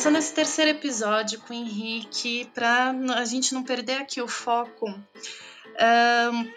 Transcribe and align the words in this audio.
começando 0.00 0.16
esse 0.16 0.32
terceiro 0.32 0.70
episódio 0.70 1.38
com 1.40 1.52
o 1.52 1.56
Henrique, 1.56 2.50
para 2.54 2.88
a 3.18 3.24
gente 3.26 3.52
não 3.52 3.62
perder 3.62 3.98
aqui 3.98 4.22
o 4.22 4.26
foco. 4.26 4.86
Um, 4.88 6.50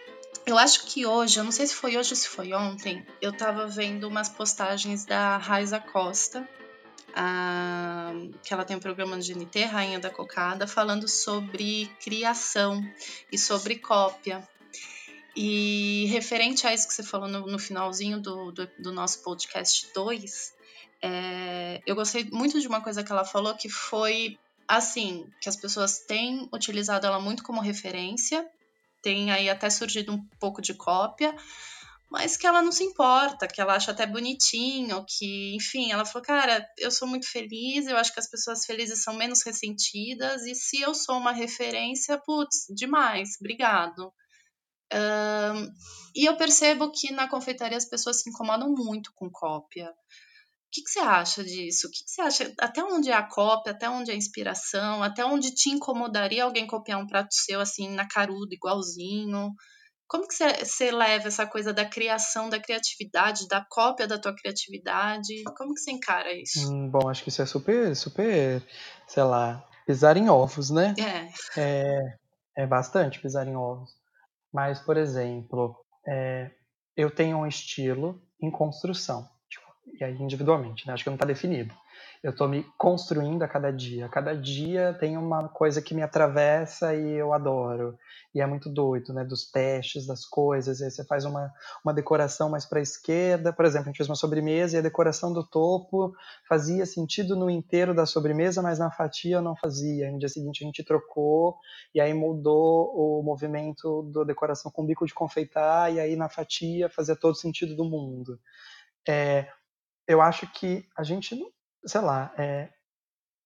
eu 0.45 0.57
acho 0.57 0.85
que 0.85 1.05
hoje, 1.05 1.41
eu 1.41 1.43
não 1.43 1.51
sei 1.51 1.67
se 1.67 1.75
foi 1.75 1.97
hoje 1.97 2.11
ou 2.11 2.15
se 2.15 2.29
foi 2.29 2.53
ontem, 2.53 3.05
eu 3.21 3.31
estava 3.31 3.67
vendo 3.67 4.07
umas 4.07 4.29
postagens 4.29 5.03
da 5.03 5.35
Raiza 5.35 5.77
Costa, 5.77 6.47
a, 7.13 8.13
que 8.41 8.53
ela 8.53 8.63
tem 8.63 8.77
um 8.77 8.79
programa 8.79 9.19
de 9.19 9.35
NT, 9.35 9.65
Rainha 9.65 9.99
da 9.99 10.09
Cocada, 10.09 10.65
falando 10.65 11.05
sobre 11.09 11.91
criação 12.01 12.81
e 13.29 13.37
sobre 13.37 13.75
cópia. 13.77 14.47
E 15.35 16.05
referente 16.05 16.65
a 16.65 16.73
isso 16.73 16.87
que 16.87 16.93
você 16.93 17.03
falou 17.03 17.27
no, 17.27 17.45
no 17.45 17.59
finalzinho 17.59 18.21
do, 18.21 18.53
do, 18.53 18.69
do, 18.79 18.91
nosso 18.93 19.21
podcast 19.21 19.91
2, 19.93 20.53
é, 21.03 21.81
eu 21.85 21.95
gostei 21.95 22.29
muito 22.31 22.61
de 22.61 22.67
uma 22.67 22.79
coisa 22.79 23.03
que 23.03 23.11
ela 23.11 23.25
falou 23.25 23.53
que 23.55 23.67
foi 23.67 24.39
assim, 24.65 25.29
que 25.41 25.49
as 25.49 25.57
pessoas 25.57 25.99
têm 25.99 26.47
utilizado 26.53 27.05
ela 27.05 27.19
muito 27.19 27.43
como 27.43 27.59
referência, 27.59 28.49
tem 29.01 29.29
aí 29.29 29.49
até 29.49 29.69
surgido 29.69 30.13
um 30.13 30.25
pouco 30.39 30.61
de 30.61 30.73
cópia, 30.73 31.35
mas 32.09 32.37
que 32.37 32.47
ela 32.47 32.61
não 32.61 32.71
se 32.71 32.85
importa, 32.85 33.47
que 33.47 33.59
ela 33.59 33.75
acha 33.75 33.91
até 33.91 34.05
bonitinho, 34.05 35.05
que, 35.05 35.53
enfim, 35.53 35.91
ela 35.91 36.05
falou, 36.05 36.25
cara, 36.25 36.65
eu 36.77 36.89
sou 36.89 37.05
muito 37.05 37.29
feliz, 37.29 37.85
eu 37.85 37.97
acho 37.97 38.13
que 38.13 38.19
as 38.21 38.29
pessoas 38.29 38.65
felizes 38.65 39.03
são 39.03 39.13
menos 39.13 39.43
ressentidas, 39.43 40.43
e 40.43 40.55
se 40.55 40.79
eu 40.79 40.95
sou 40.95 41.17
uma 41.17 41.33
referência, 41.33 42.17
putz, 42.17 42.67
demais, 42.73 43.31
obrigado. 43.41 44.13
Um, 44.93 45.73
e 46.15 46.23
eu 46.23 46.37
percebo 46.37 46.91
que 46.91 47.11
na 47.11 47.27
confeitaria 47.27 47.77
as 47.77 47.89
pessoas 47.89 48.21
se 48.21 48.29
incomodam 48.29 48.69
muito 48.69 49.11
com 49.15 49.29
cópia 49.29 49.91
que, 50.73 50.81
que 50.81 50.89
você 50.89 50.99
acha 50.99 51.43
disso? 51.43 51.87
O 51.87 51.91
que, 51.91 52.03
que 52.03 52.09
você 52.09 52.21
acha? 52.21 52.53
Até 52.59 52.83
onde 52.83 53.11
é 53.11 53.13
a 53.13 53.21
cópia? 53.21 53.71
Até 53.71 53.87
onde 53.87 54.09
é 54.09 54.15
a 54.15 54.17
inspiração? 54.17 55.03
Até 55.03 55.23
onde 55.23 55.53
te 55.53 55.69
incomodaria 55.69 56.43
alguém 56.43 56.65
copiar 56.65 56.99
um 56.99 57.05
prato 57.05 57.29
seu 57.31 57.61
assim, 57.61 57.89
na 57.89 58.07
caruda, 58.07 58.55
igualzinho? 58.55 59.53
Como 60.07 60.27
que 60.27 60.33
você, 60.33 60.65
você 60.65 60.91
leva 60.91 61.27
essa 61.27 61.45
coisa 61.45 61.71
da 61.71 61.85
criação, 61.85 62.49
da 62.49 62.59
criatividade, 62.59 63.47
da 63.47 63.63
cópia 63.69 64.07
da 64.07 64.19
tua 64.19 64.35
criatividade? 64.35 65.43
Como 65.55 65.73
que 65.73 65.79
você 65.79 65.91
encara 65.91 66.33
isso? 66.33 66.71
Hum, 66.71 66.89
bom, 66.89 67.07
acho 67.07 67.23
que 67.23 67.29
isso 67.29 67.41
é 67.41 67.45
super, 67.45 67.95
super, 67.95 68.63
sei 69.07 69.23
lá, 69.23 69.63
pisar 69.85 70.17
em 70.17 70.27
ovos, 70.29 70.71
né? 70.71 70.95
É. 70.97 71.29
É, 71.59 72.17
é 72.57 72.67
bastante 72.67 73.19
pisar 73.19 73.47
em 73.47 73.55
ovos. 73.55 73.91
Mas, 74.51 74.79
por 74.79 74.97
exemplo, 74.97 75.75
é, 76.07 76.51
eu 76.97 77.09
tenho 77.09 77.37
um 77.37 77.47
estilo 77.47 78.21
em 78.41 78.51
construção 78.51 79.32
e 79.99 80.03
aí 80.03 80.15
individualmente, 80.19 80.87
né? 80.87 80.93
Acho 80.93 81.03
que 81.03 81.09
não 81.09 81.15
está 81.15 81.25
definido. 81.25 81.73
Eu 82.23 82.31
estou 82.31 82.47
me 82.47 82.63
construindo 82.77 83.43
a 83.43 83.47
cada 83.47 83.69
dia. 83.69 84.07
Cada 84.07 84.33
dia 84.33 84.95
tem 84.99 85.17
uma 85.17 85.49
coisa 85.49 85.81
que 85.81 85.93
me 85.93 86.01
atravessa 86.01 86.95
e 86.95 87.11
eu 87.13 87.33
adoro. 87.33 87.97
E 88.33 88.41
é 88.41 88.47
muito 88.47 88.69
doido, 88.69 89.13
né? 89.13 89.23
Dos 89.23 89.51
testes, 89.51 90.07
das 90.07 90.25
coisas. 90.25 90.79
E 90.79 90.85
aí 90.85 90.91
você 90.91 91.03
faz 91.05 91.25
uma, 91.25 91.51
uma 91.83 91.93
decoração 91.93 92.49
mais 92.49 92.65
para 92.65 92.79
a 92.79 92.81
esquerda. 92.81 93.51
Por 93.51 93.65
exemplo, 93.65 93.87
a 93.87 93.89
gente 93.89 93.97
fez 93.97 94.09
uma 94.09 94.15
sobremesa 94.15 94.77
e 94.77 94.79
a 94.79 94.81
decoração 94.81 95.33
do 95.33 95.45
topo 95.45 96.15
fazia 96.47 96.85
sentido 96.85 97.35
no 97.35 97.49
inteiro 97.49 97.93
da 97.93 98.05
sobremesa, 98.05 98.61
mas 98.61 98.79
na 98.79 98.89
fatia 98.89 99.41
não 99.41 99.55
fazia. 99.55 100.09
No 100.09 100.17
dia 100.17 100.29
seguinte 100.29 100.63
a 100.63 100.65
gente 100.65 100.83
trocou 100.83 101.57
e 101.93 101.99
aí 101.99 102.13
mudou 102.13 102.89
o 102.95 103.21
movimento 103.21 104.03
da 104.13 104.23
decoração 104.23 104.71
com 104.71 104.85
bico 104.85 105.05
de 105.05 105.13
confeitar 105.13 105.93
e 105.93 105.99
aí 105.99 106.15
na 106.15 106.29
fatia 106.29 106.89
fazia 106.89 107.17
todo 107.17 107.35
sentido 107.35 107.75
do 107.75 107.83
mundo. 107.83 108.39
É, 109.05 109.47
eu 110.07 110.21
acho 110.21 110.47
que 110.51 110.85
a 110.97 111.03
gente, 111.03 111.37
sei 111.85 112.01
lá, 112.01 112.33
é, 112.37 112.69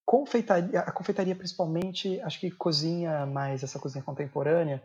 confeitaria, 0.05 0.80
a 0.80 0.91
confeitaria 0.91 1.36
principalmente, 1.36 2.19
acho 2.22 2.39
que 2.39 2.49
cozinha 2.49 3.25
mais 3.25 3.64
essa 3.64 3.80
cozinha 3.80 4.03
contemporânea. 4.03 4.81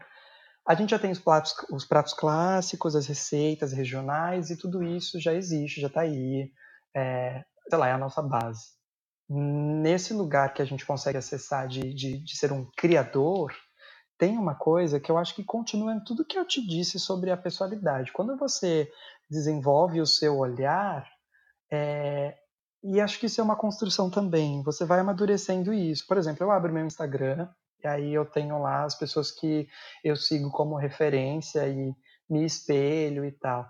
A 0.66 0.74
gente 0.74 0.91
já 0.91 0.98
tem 0.98 1.10
os 1.10 1.19
pratos, 1.19 1.54
os 1.70 1.84
pratos 1.84 2.12
clássicos, 2.12 2.94
as 2.94 3.06
receitas 3.06 3.72
regionais 3.72 4.50
e 4.50 4.56
tudo 4.56 4.82
isso 4.82 5.20
já 5.20 5.32
existe, 5.32 5.80
já 5.80 5.88
está 5.88 6.02
aí. 6.02 6.50
É, 6.94 7.44
sei 7.69 7.78
lá, 7.78 7.88
é 7.88 7.92
a 7.92 7.98
nossa 7.98 8.22
base. 8.22 8.72
Nesse 9.28 10.12
lugar 10.12 10.52
que 10.52 10.60
a 10.60 10.64
gente 10.64 10.84
consegue 10.84 11.19
acessar 11.19 11.66
de, 11.66 11.94
de, 11.94 12.19
de 12.19 12.36
ser 12.36 12.52
um 12.52 12.69
criador, 12.76 13.52
tem 14.19 14.36
uma 14.36 14.54
coisa 14.54 15.00
que 15.00 15.10
eu 15.10 15.19
acho 15.19 15.34
que 15.34 15.42
continua 15.42 15.94
em 15.94 16.04
tudo 16.04 16.25
que 16.25 16.38
eu 16.38 16.46
te 16.46 16.64
disse 16.64 17.00
sobre 17.00 17.30
a 17.30 17.36
pessoalidade. 17.36 18.12
Quando 18.12 18.36
você 18.36 18.91
desenvolve 19.30 20.00
o 20.00 20.06
seu 20.06 20.36
olhar, 20.38 21.08
é, 21.72 22.36
e 22.84 23.00
acho 23.00 23.18
que 23.18 23.26
isso 23.26 23.40
é 23.40 23.44
uma 23.44 23.56
construção 23.56 24.10
também. 24.10 24.62
Você 24.62 24.84
vai 24.84 25.00
amadurecendo 25.00 25.72
isso. 25.72 26.06
Por 26.06 26.18
exemplo, 26.18 26.44
eu 26.44 26.50
abro 26.50 26.72
meu 26.72 26.84
Instagram 26.84 27.48
e 27.82 27.86
aí 27.86 28.12
eu 28.12 28.26
tenho 28.26 28.60
lá 28.60 28.84
as 28.84 28.94
pessoas 28.94 29.30
que 29.30 29.66
eu 30.04 30.14
sigo 30.14 30.50
como 30.50 30.76
referência 30.76 31.66
e 31.66 31.94
me 32.28 32.44
espelho 32.44 33.24
e 33.24 33.32
tal. 33.32 33.66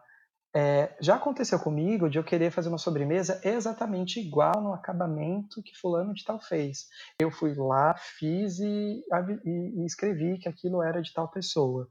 É, 0.55 0.95
já 1.01 1.15
aconteceu 1.15 1.59
comigo 1.59 2.11
de 2.11 2.19
eu 2.19 2.25
querer 2.25 2.51
fazer 2.51 2.69
uma 2.69 2.77
sobremesa 2.77 3.41
exatamente 3.43 4.21
igual 4.21 4.61
no 4.61 4.75
acabamento 4.75 5.63
que 5.63 5.75
fulano 5.79 6.13
de 6.13 6.25
tal 6.25 6.41
fez. 6.41 6.89
Eu 7.21 7.31
fui 7.31 7.55
lá, 7.55 7.95
fiz 7.97 8.59
e, 8.59 9.03
e, 9.45 9.83
e 9.83 9.87
escrevi 9.87 10.39
que 10.39 10.49
aquilo 10.49 10.83
era 10.83 11.01
de 11.01 11.13
tal 11.13 11.29
pessoa. 11.29 11.89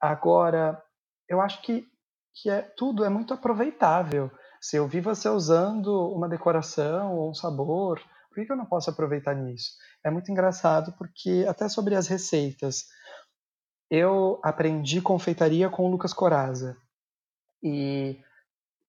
Agora, 0.00 0.80
eu 1.28 1.40
acho 1.40 1.62
que, 1.62 1.84
que 2.34 2.50
é, 2.50 2.62
tudo 2.62 3.04
é 3.04 3.08
muito 3.08 3.34
aproveitável. 3.34 4.30
Se 4.66 4.74
eu 4.74 4.88
vi 4.88 5.00
você 5.00 5.28
usando 5.28 6.10
uma 6.12 6.28
decoração 6.28 7.14
ou 7.14 7.30
um 7.30 7.34
sabor, 7.34 8.00
por 8.28 8.44
que 8.44 8.50
eu 8.50 8.56
não 8.56 8.66
posso 8.66 8.90
aproveitar 8.90 9.32
nisso? 9.32 9.70
É 10.04 10.10
muito 10.10 10.28
engraçado 10.32 10.92
porque, 10.98 11.46
até 11.48 11.68
sobre 11.68 11.94
as 11.94 12.08
receitas, 12.08 12.86
eu 13.88 14.40
aprendi 14.42 15.00
confeitaria 15.00 15.70
com 15.70 15.84
o 15.84 15.88
Lucas 15.88 16.12
Coraza. 16.12 16.76
E 17.62 18.18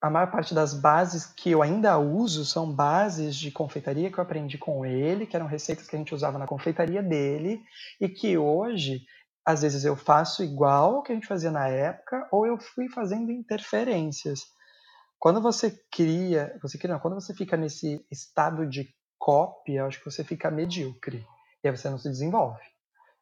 a 0.02 0.10
maior 0.10 0.32
parte 0.32 0.52
das 0.52 0.74
bases 0.74 1.28
que 1.28 1.52
eu 1.52 1.62
ainda 1.62 2.00
uso 2.00 2.44
são 2.44 2.74
bases 2.74 3.36
de 3.36 3.52
confeitaria 3.52 4.12
que 4.12 4.18
eu 4.18 4.24
aprendi 4.24 4.58
com 4.58 4.84
ele, 4.84 5.28
que 5.28 5.36
eram 5.36 5.46
receitas 5.46 5.88
que 5.88 5.96
a 5.96 6.00
gente 6.00 6.16
usava 6.16 6.40
na 6.40 6.48
confeitaria 6.48 7.04
dele, 7.04 7.62
e 8.02 8.10
que 8.10 8.36
hoje, 8.36 9.02
às 9.46 9.62
vezes, 9.62 9.86
eu 9.86 9.96
faço 9.96 10.44
igual 10.44 10.96
ao 10.96 11.04
que 11.04 11.12
a 11.12 11.16
gente 11.16 11.28
fazia 11.28 11.52
na 11.52 11.68
época, 11.68 12.28
ou 12.32 12.48
eu 12.48 12.58
fui 12.58 12.90
fazendo 12.90 13.32
interferências. 13.32 14.57
Quando 15.20 15.42
você 15.42 15.72
cria, 15.92 16.58
você 16.62 16.78
cria, 16.78 16.94
não, 16.94 17.00
quando 17.00 17.16
você 17.16 17.34
fica 17.34 17.58
nesse 17.58 18.06
estado 18.12 18.68
de 18.68 18.94
cópia, 19.18 19.86
acho 19.86 20.00
que 20.00 20.06
você 20.06 20.24
fica 20.24 20.52
medíocre 20.52 21.26
e 21.64 21.68
aí 21.68 21.76
você 21.76 21.90
não 21.90 21.98
se 21.98 22.10
desenvolve. 22.10 22.62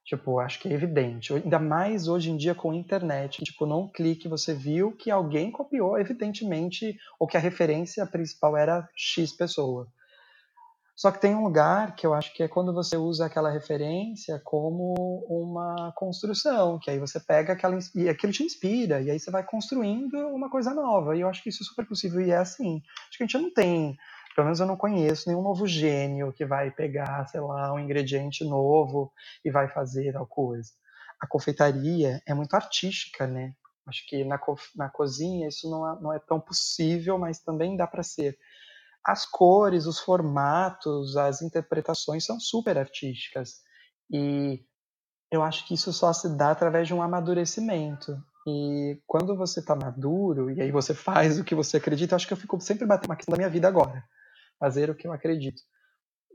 Tipo, 0.04 0.40
acho 0.40 0.60
que 0.60 0.70
é 0.70 0.74
evidente. 0.74 1.34
Ainda 1.34 1.58
mais 1.58 2.08
hoje 2.08 2.30
em 2.30 2.38
dia 2.38 2.54
com 2.54 2.70
a 2.70 2.76
internet. 2.76 3.44
Tipo, 3.44 3.66
num 3.66 3.88
clique 3.88 4.28
você 4.28 4.54
viu 4.54 4.92
que 4.92 5.10
alguém 5.10 5.52
copiou, 5.52 5.98
evidentemente, 5.98 6.96
ou 7.20 7.26
que 7.28 7.38
a 7.38 7.40
referência 7.40 8.06
principal 8.06 8.56
era 8.56 8.88
X 8.96 9.34
pessoa. 9.34 9.88
Só 10.96 11.12
que 11.12 11.20
tem 11.20 11.36
um 11.36 11.44
lugar 11.44 11.94
que 11.94 12.08
eu 12.08 12.14
acho 12.14 12.34
que 12.34 12.42
é 12.42 12.48
quando 12.48 12.74
você 12.74 12.96
usa 12.96 13.26
aquela 13.26 13.52
referência 13.52 14.40
como 14.46 14.94
uma 15.28 15.92
construção, 15.94 16.80
que 16.80 16.90
aí 16.90 16.98
você 16.98 17.20
pega 17.20 17.52
aquela 17.52 17.78
e 17.94 18.08
aquilo 18.08 18.32
te 18.32 18.44
inspira, 18.44 19.02
e 19.02 19.12
aí 19.12 19.20
você 19.20 19.30
vai 19.30 19.44
construindo 19.44 20.18
uma 20.30 20.50
coisa 20.50 20.74
nova. 20.74 21.16
E 21.16 21.20
eu 21.20 21.28
acho 21.28 21.44
que 21.44 21.50
isso 21.50 21.64
é 21.64 21.66
super 21.66 21.86
possível 21.86 22.22
e 22.22 22.32
é 22.32 22.38
assim. 22.38 22.82
Acho 23.10 23.18
que 23.18 23.24
a 23.24 23.28
gente 23.28 23.38
não 23.38 23.54
tem, 23.54 23.98
pelo 24.36 24.46
menos 24.46 24.62
eu 24.62 24.66
não 24.66 24.78
conheço 24.78 25.28
nenhum 25.28 25.42
novo 25.42 25.68
gênio 25.68 26.32
que 26.32 26.46
vai 26.46 26.72
pegar, 26.72 27.28
sei 27.28 27.42
lá, 27.42 27.74
um 27.74 27.80
ingrediente 27.80 28.46
novo 28.46 29.12
e 29.44 29.52
vai 29.52 29.68
fazer 29.68 30.14
tal 30.14 30.26
coisa. 30.26 30.72
A 31.20 31.28
confeitaria 31.28 32.22
é 32.26 32.34
muito 32.34 32.54
artística, 32.54 33.28
né? 33.28 33.54
Acho 33.86 34.06
que 34.08 34.24
na, 34.24 34.38
co 34.38 34.56
na 34.76 34.90
cozinha 34.90 35.48
isso 35.48 35.70
não 35.70 35.88
é, 35.88 36.02
não 36.02 36.14
é 36.14 36.20
tão 36.20 36.40
possível, 36.40 37.18
mas 37.20 37.40
também 37.40 37.76
dá 37.76 37.86
para 37.86 38.02
ser 38.02 38.38
as 39.06 39.26
cores, 39.26 39.86
os 39.86 40.00
formatos, 40.00 41.16
as 41.16 41.42
interpretações 41.42 42.26
são 42.26 42.40
super 42.40 42.78
artísticas. 42.78 43.62
E 44.12 44.66
eu 45.32 45.44
acho 45.44 45.68
que 45.68 45.76
isso 45.76 45.94
só 45.94 46.12
se 46.12 46.36
dá 46.36 46.52
através 46.52 46.88
de 46.88 46.94
um 46.94 47.02
amadurecimento. 47.02 48.18
E 48.48 49.00
quando 49.06 49.36
você 49.36 49.60
está 49.60 49.76
maduro, 49.76 50.50
e 50.50 50.62
aí 50.62 50.72
você 50.72 50.94
faz 50.94 51.40
o 51.40 51.44
que 51.44 51.54
você 51.54 51.78
acredita, 51.78 52.14
eu 52.14 52.16
acho 52.16 52.28
que 52.28 52.34
eu 52.34 52.38
fico 52.38 52.60
sempre 52.60 52.86
batendo 52.86 53.10
uma 53.10 53.16
questão 53.16 53.32
da 53.34 53.38
minha 53.38 53.50
vida 53.50 53.68
agora. 53.68 54.04
Fazer 54.60 54.90
o 54.90 54.96
que 54.96 55.08
eu 55.08 55.14
acredito. 55.14 55.62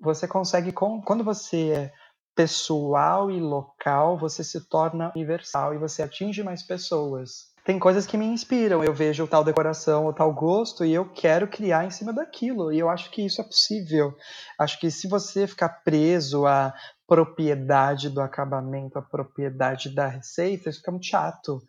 Você 0.02 0.28
consegue, 0.28 0.72
quando 0.72 1.24
você 1.24 1.70
é 1.70 1.92
pessoal 2.34 3.30
e 3.30 3.40
local, 3.40 4.16
você 4.16 4.42
se 4.44 4.68
torna 4.68 5.12
universal 5.14 5.74
e 5.74 5.78
você 5.78 6.02
atinge 6.02 6.42
mais 6.42 6.62
pessoas 6.62 7.49
tem 7.64 7.78
coisas 7.78 8.06
que 8.06 8.16
me 8.16 8.26
inspiram. 8.26 8.82
Eu 8.82 8.92
vejo 8.92 9.26
tal 9.26 9.44
decoração 9.44 10.06
ou 10.06 10.12
tal 10.12 10.32
gosto 10.32 10.84
e 10.84 10.92
eu 10.92 11.08
quero 11.08 11.46
criar 11.48 11.84
em 11.84 11.90
cima 11.90 12.12
daquilo. 12.12 12.72
E 12.72 12.78
eu 12.78 12.88
acho 12.88 13.10
que 13.10 13.24
isso 13.24 13.40
é 13.40 13.44
possível. 13.44 14.14
Acho 14.58 14.78
que 14.80 14.90
se 14.90 15.08
você 15.08 15.46
ficar 15.46 15.68
preso 15.84 16.46
à 16.46 16.74
propriedade 17.06 18.08
do 18.08 18.20
acabamento, 18.20 18.98
à 18.98 19.02
propriedade 19.02 19.94
da 19.94 20.06
receita, 20.06 20.70
isso 20.70 20.78
fica 20.78 20.92
muito 20.92 21.06
chato. 21.06 21.60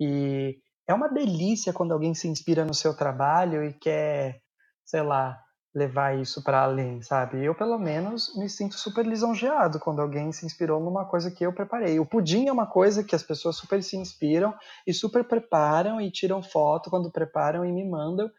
E 0.00 0.58
é 0.86 0.94
uma 0.94 1.08
delícia 1.08 1.72
quando 1.72 1.92
alguém 1.92 2.14
se 2.14 2.28
inspira 2.28 2.64
no 2.64 2.74
seu 2.74 2.94
trabalho 2.94 3.64
e 3.64 3.72
quer, 3.72 4.40
sei 4.84 5.02
lá, 5.02 5.38
levar 5.78 6.18
isso 6.18 6.42
para 6.42 6.62
além, 6.62 7.00
sabe? 7.02 7.44
Eu, 7.44 7.54
pelo 7.54 7.78
menos, 7.78 8.36
me 8.36 8.48
sinto 8.48 8.74
super 8.76 9.06
lisonjeado 9.06 9.78
quando 9.80 10.02
alguém 10.02 10.32
se 10.32 10.44
inspirou 10.44 10.80
numa 10.80 11.04
coisa 11.06 11.30
que 11.30 11.44
eu 11.46 11.52
preparei. 11.52 12.00
O 12.00 12.06
pudim 12.06 12.48
é 12.48 12.52
uma 12.52 12.66
coisa 12.66 13.04
que 13.04 13.14
as 13.14 13.22
pessoas 13.22 13.56
super 13.56 13.82
se 13.82 13.96
inspiram 13.96 14.54
e 14.86 14.92
super 14.92 15.24
preparam 15.24 16.00
e 16.00 16.10
tiram 16.10 16.42
foto 16.42 16.90
quando 16.90 17.10
preparam 17.10 17.64
e 17.64 17.72
me 17.72 17.88
mandam. 17.88 18.30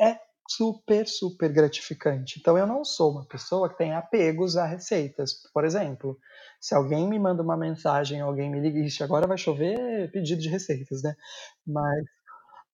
É 0.00 0.18
super, 0.48 1.06
super 1.06 1.52
gratificante. 1.52 2.38
Então, 2.40 2.58
eu 2.58 2.66
não 2.66 2.84
sou 2.84 3.12
uma 3.12 3.24
pessoa 3.26 3.68
que 3.68 3.78
tem 3.78 3.94
apegos 3.94 4.56
a 4.56 4.66
receitas. 4.66 5.34
Por 5.54 5.64
exemplo, 5.64 6.18
se 6.60 6.74
alguém 6.74 7.08
me 7.08 7.18
manda 7.18 7.42
uma 7.42 7.56
mensagem, 7.56 8.20
alguém 8.20 8.50
me 8.50 8.60
liga, 8.60 8.78
e 8.80 9.04
agora 9.04 9.26
vai 9.28 9.38
chover 9.38 10.10
pedido 10.10 10.42
de 10.42 10.48
receitas, 10.48 11.02
né? 11.02 11.14
Mas, 11.66 12.04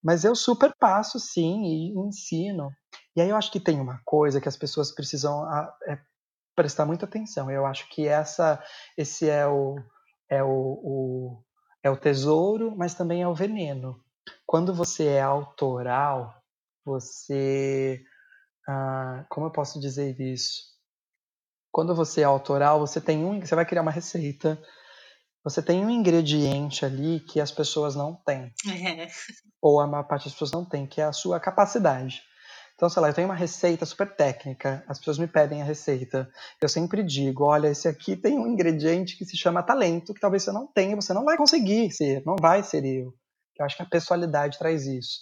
mas 0.02 0.24
eu 0.24 0.34
super 0.36 0.74
passo, 0.78 1.20
sim, 1.20 1.64
e 1.64 1.98
ensino. 1.98 2.70
E 3.16 3.20
aí 3.22 3.30
eu 3.30 3.36
acho 3.36 3.50
que 3.50 3.58
tem 3.58 3.80
uma 3.80 4.00
coisa 4.04 4.40
que 4.40 4.48
as 4.48 4.56
pessoas 4.58 4.92
precisam 4.92 5.50
é, 5.88 5.98
prestar 6.54 6.84
muita 6.84 7.06
atenção. 7.06 7.50
Eu 7.50 7.64
acho 7.64 7.88
que 7.88 8.06
essa, 8.06 8.62
esse 8.96 9.28
é 9.28 9.46
o, 9.46 9.76
é 10.28 10.42
o, 10.42 10.48
o, 10.50 11.42
é 11.82 11.90
o 11.90 11.96
tesouro, 11.96 12.76
mas 12.76 12.94
também 12.94 13.22
é 13.22 13.28
o 13.28 13.34
veneno. 13.34 13.98
Quando 14.44 14.74
você 14.74 15.06
é 15.06 15.22
autoral, 15.22 16.34
você. 16.84 18.02
Ah, 18.68 19.24
como 19.30 19.46
eu 19.46 19.50
posso 19.50 19.80
dizer 19.80 20.20
isso? 20.20 20.62
Quando 21.72 21.94
você 21.94 22.22
é 22.22 22.24
autoral, 22.24 22.80
você 22.80 23.00
tem 23.00 23.24
um, 23.24 23.40
você 23.40 23.54
vai 23.54 23.64
criar 23.64 23.82
uma 23.82 23.90
receita, 23.90 24.60
você 25.44 25.62
tem 25.62 25.84
um 25.84 25.90
ingrediente 25.90 26.84
ali 26.84 27.20
que 27.20 27.40
as 27.40 27.52
pessoas 27.52 27.94
não 27.94 28.14
têm. 28.14 28.52
É. 28.68 29.08
Ou 29.62 29.80
a 29.80 29.86
maior 29.86 30.04
parte 30.04 30.24
das 30.24 30.32
pessoas 30.32 30.52
não 30.52 30.64
tem, 30.64 30.86
que 30.86 31.00
é 31.00 31.04
a 31.04 31.12
sua 31.12 31.38
capacidade. 31.38 32.22
Então, 32.76 32.90
sei 32.90 33.00
lá, 33.00 33.08
eu 33.08 33.14
tenho 33.14 33.26
uma 33.26 33.34
receita 33.34 33.86
super 33.86 34.14
técnica, 34.14 34.84
as 34.86 34.98
pessoas 34.98 35.18
me 35.18 35.26
pedem 35.26 35.62
a 35.62 35.64
receita. 35.64 36.30
Eu 36.60 36.68
sempre 36.68 37.02
digo: 37.02 37.44
olha, 37.44 37.68
esse 37.68 37.88
aqui 37.88 38.14
tem 38.14 38.38
um 38.38 38.46
ingrediente 38.46 39.16
que 39.16 39.24
se 39.24 39.36
chama 39.36 39.62
talento, 39.62 40.12
que 40.12 40.20
talvez 40.20 40.42
você 40.42 40.52
não 40.52 40.66
tenha, 40.66 40.94
você 40.94 41.14
não 41.14 41.24
vai 41.24 41.38
conseguir 41.38 41.90
ser, 41.90 42.22
não 42.26 42.36
vai 42.38 42.62
ser 42.62 42.84
eu. 42.84 43.14
Eu 43.58 43.64
acho 43.64 43.76
que 43.76 43.82
a 43.82 43.86
pessoalidade 43.86 44.58
traz 44.58 44.86
isso. 44.86 45.20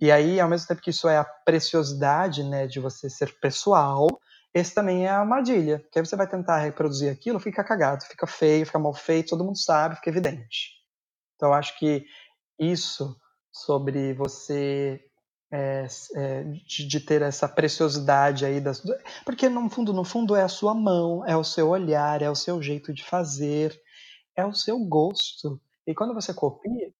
E 0.00 0.10
aí, 0.10 0.40
ao 0.40 0.48
mesmo 0.48 0.66
tempo 0.66 0.80
que 0.80 0.90
isso 0.90 1.08
é 1.08 1.16
a 1.18 1.24
preciosidade 1.24 2.42
né, 2.42 2.66
de 2.66 2.80
você 2.80 3.08
ser 3.08 3.38
pessoal, 3.40 4.08
esse 4.52 4.74
também 4.74 5.06
é 5.06 5.08
a 5.08 5.20
armadilha, 5.20 5.78
porque 5.80 6.00
aí 6.00 6.06
você 6.06 6.16
vai 6.16 6.26
tentar 6.26 6.58
reproduzir 6.58 7.12
aquilo, 7.12 7.38
fica 7.38 7.62
cagado, 7.62 8.04
fica 8.04 8.26
feio, 8.26 8.66
fica 8.66 8.78
mal 8.78 8.94
feito, 8.94 9.30
todo 9.30 9.44
mundo 9.44 9.58
sabe, 9.58 9.96
fica 9.96 10.10
evidente. 10.10 10.72
Então, 11.36 11.50
eu 11.50 11.54
acho 11.54 11.78
que 11.78 12.04
isso 12.58 13.16
sobre 13.52 14.14
você 14.14 15.00
é, 15.50 15.86
é, 16.16 16.42
de, 16.44 16.86
de, 16.86 17.00
ter 17.00 17.22
essa 17.22 17.48
preciosidade 17.48 18.44
aí 18.44 18.60
das 18.60 18.82
porque 19.24 19.48
no 19.48 19.70
fundo 19.70 19.92
no 19.94 20.04
fundo 20.04 20.36
é 20.36 20.42
a 20.42 20.48
sua 20.48 20.74
mão 20.74 21.24
é 21.26 21.36
o 21.36 21.44
seu 21.44 21.70
olhar 21.70 22.20
é 22.20 22.28
o 22.28 22.34
seu 22.34 22.62
jeito 22.62 22.92
de 22.92 23.02
fazer 23.02 23.80
é 24.36 24.44
o 24.44 24.52
seu 24.52 24.78
gosto 24.78 25.60
e 25.86 25.94
quando 25.94 26.12
você 26.12 26.34
copia 26.34 26.92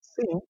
sim 0.00 0.42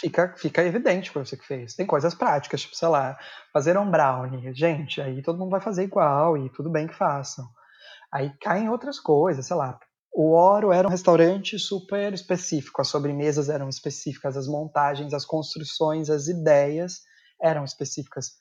fica, 0.00 0.34
fica 0.36 0.64
evidente 0.64 1.12
para 1.12 1.24
você 1.24 1.36
que 1.36 1.46
fez. 1.46 1.74
Tem 1.74 1.86
coisas 1.86 2.14
práticas, 2.14 2.62
tipo, 2.62 2.74
sei 2.74 2.88
lá, 2.88 3.18
fazer 3.52 3.76
um 3.78 3.90
brownie. 3.90 4.52
Gente, 4.54 5.00
aí 5.00 5.22
todo 5.22 5.38
mundo 5.38 5.50
vai 5.50 5.60
fazer 5.60 5.84
igual 5.84 6.36
e 6.38 6.50
tudo 6.50 6.70
bem 6.70 6.86
que 6.86 6.94
façam. 6.94 7.46
Aí 8.12 8.32
caem 8.40 8.68
outras 8.68 8.98
coisas, 8.98 9.46
sei 9.46 9.56
lá. 9.56 9.78
O 10.12 10.34
Oro 10.34 10.72
era 10.72 10.86
um 10.88 10.90
restaurante 10.90 11.58
super 11.58 12.12
específico, 12.12 12.80
as 12.80 12.88
sobremesas 12.88 13.48
eram 13.48 13.68
específicas, 13.68 14.36
as 14.36 14.48
montagens, 14.48 15.14
as 15.14 15.24
construções, 15.24 16.10
as 16.10 16.26
ideias 16.26 17.02
eram 17.40 17.64
específicas. 17.64 18.32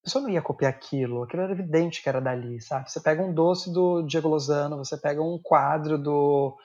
A 0.00 0.04
pessoa 0.04 0.22
não 0.22 0.30
ia 0.30 0.40
copiar 0.40 0.72
aquilo, 0.72 1.22
aquilo 1.22 1.42
era 1.42 1.52
evidente 1.52 2.02
que 2.02 2.08
era 2.08 2.20
dali, 2.20 2.60
sabe? 2.62 2.90
Você 2.90 3.00
pega 3.00 3.22
um 3.22 3.34
doce 3.34 3.70
do 3.70 4.02
Diego 4.02 4.28
Lozano, 4.28 4.78
você 4.78 4.96
pega 4.96 5.22
um 5.22 5.38
quadro 5.42 5.98
do 5.98 6.56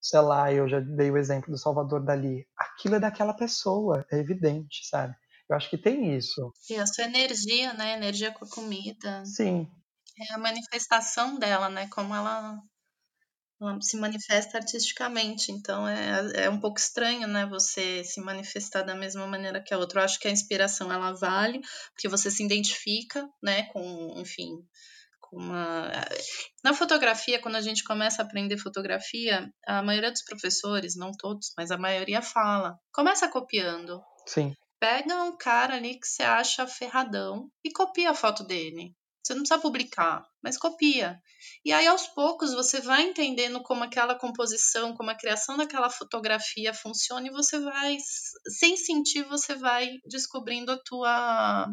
sei 0.00 0.20
lá, 0.20 0.52
eu 0.52 0.68
já 0.68 0.80
dei 0.80 1.10
o 1.10 1.18
exemplo 1.18 1.50
do 1.50 1.58
Salvador 1.58 2.02
Dali. 2.02 2.46
Aquilo 2.56 2.96
é 2.96 3.00
daquela 3.00 3.34
pessoa, 3.34 4.04
é 4.10 4.18
evidente, 4.18 4.86
sabe? 4.88 5.14
Eu 5.48 5.56
acho 5.56 5.68
que 5.68 5.76
tem 5.76 6.16
isso. 6.16 6.52
E 6.70 6.76
a 6.76 6.86
sua 6.86 7.04
energia, 7.04 7.72
né? 7.74 7.94
Energia 7.94 8.32
com 8.32 8.44
a 8.44 8.48
comida. 8.48 9.24
Sim. 9.26 9.68
É 10.18 10.34
a 10.34 10.38
manifestação 10.38 11.38
dela, 11.38 11.68
né? 11.68 11.88
Como 11.88 12.14
ela, 12.14 12.38
ela 12.38 12.58
se 13.80 13.96
manifesta 13.96 14.58
artisticamente. 14.58 15.52
Então 15.52 15.86
é, 15.86 16.44
é 16.44 16.50
um 16.50 16.60
pouco 16.60 16.78
estranho, 16.78 17.26
né? 17.26 17.46
Você 17.46 18.02
se 18.04 18.20
manifestar 18.20 18.82
da 18.82 18.94
mesma 18.94 19.26
maneira 19.26 19.62
que 19.62 19.74
a 19.74 19.78
outra. 19.78 20.00
Eu 20.00 20.04
acho 20.04 20.18
que 20.18 20.28
a 20.28 20.32
inspiração 20.32 20.92
ela 20.92 21.12
vale, 21.12 21.60
porque 21.94 22.08
você 22.08 22.30
se 22.30 22.44
identifica, 22.44 23.28
né? 23.42 23.64
Com, 23.72 24.14
enfim, 24.18 24.50
uma. 25.32 25.90
Na 26.64 26.74
fotografia, 26.74 27.40
quando 27.40 27.56
a 27.56 27.60
gente 27.60 27.84
começa 27.84 28.22
a 28.22 28.24
aprender 28.24 28.58
fotografia, 28.58 29.48
a 29.66 29.82
maioria 29.82 30.10
dos 30.10 30.22
professores, 30.22 30.96
não 30.96 31.12
todos, 31.12 31.52
mas 31.56 31.70
a 31.70 31.78
maioria 31.78 32.20
fala. 32.20 32.76
Começa 32.92 33.28
copiando. 33.28 34.02
Sim. 34.26 34.54
Pega 34.78 35.22
um 35.24 35.36
cara 35.36 35.74
ali 35.74 35.98
que 36.00 36.06
você 36.06 36.22
acha 36.22 36.66
ferradão 36.66 37.50
e 37.62 37.70
copia 37.70 38.10
a 38.10 38.14
foto 38.14 38.42
dele. 38.44 38.94
Você 39.22 39.34
não 39.34 39.42
precisa 39.42 39.60
publicar, 39.60 40.26
mas 40.42 40.56
copia. 40.56 41.20
E 41.64 41.72
aí, 41.72 41.86
aos 41.86 42.06
poucos, 42.08 42.54
você 42.54 42.80
vai 42.80 43.02
entendendo 43.02 43.62
como 43.62 43.84
aquela 43.84 44.14
composição, 44.14 44.94
como 44.96 45.10
a 45.10 45.14
criação 45.14 45.56
daquela 45.56 45.90
fotografia 45.90 46.72
funciona 46.72 47.26
e 47.26 47.30
você 47.30 47.58
vai, 47.58 47.96
sem 48.58 48.76
sentir, 48.76 49.22
você 49.24 49.54
vai 49.54 49.88
descobrindo 50.06 50.72
a 50.72 50.78
tua 50.82 51.68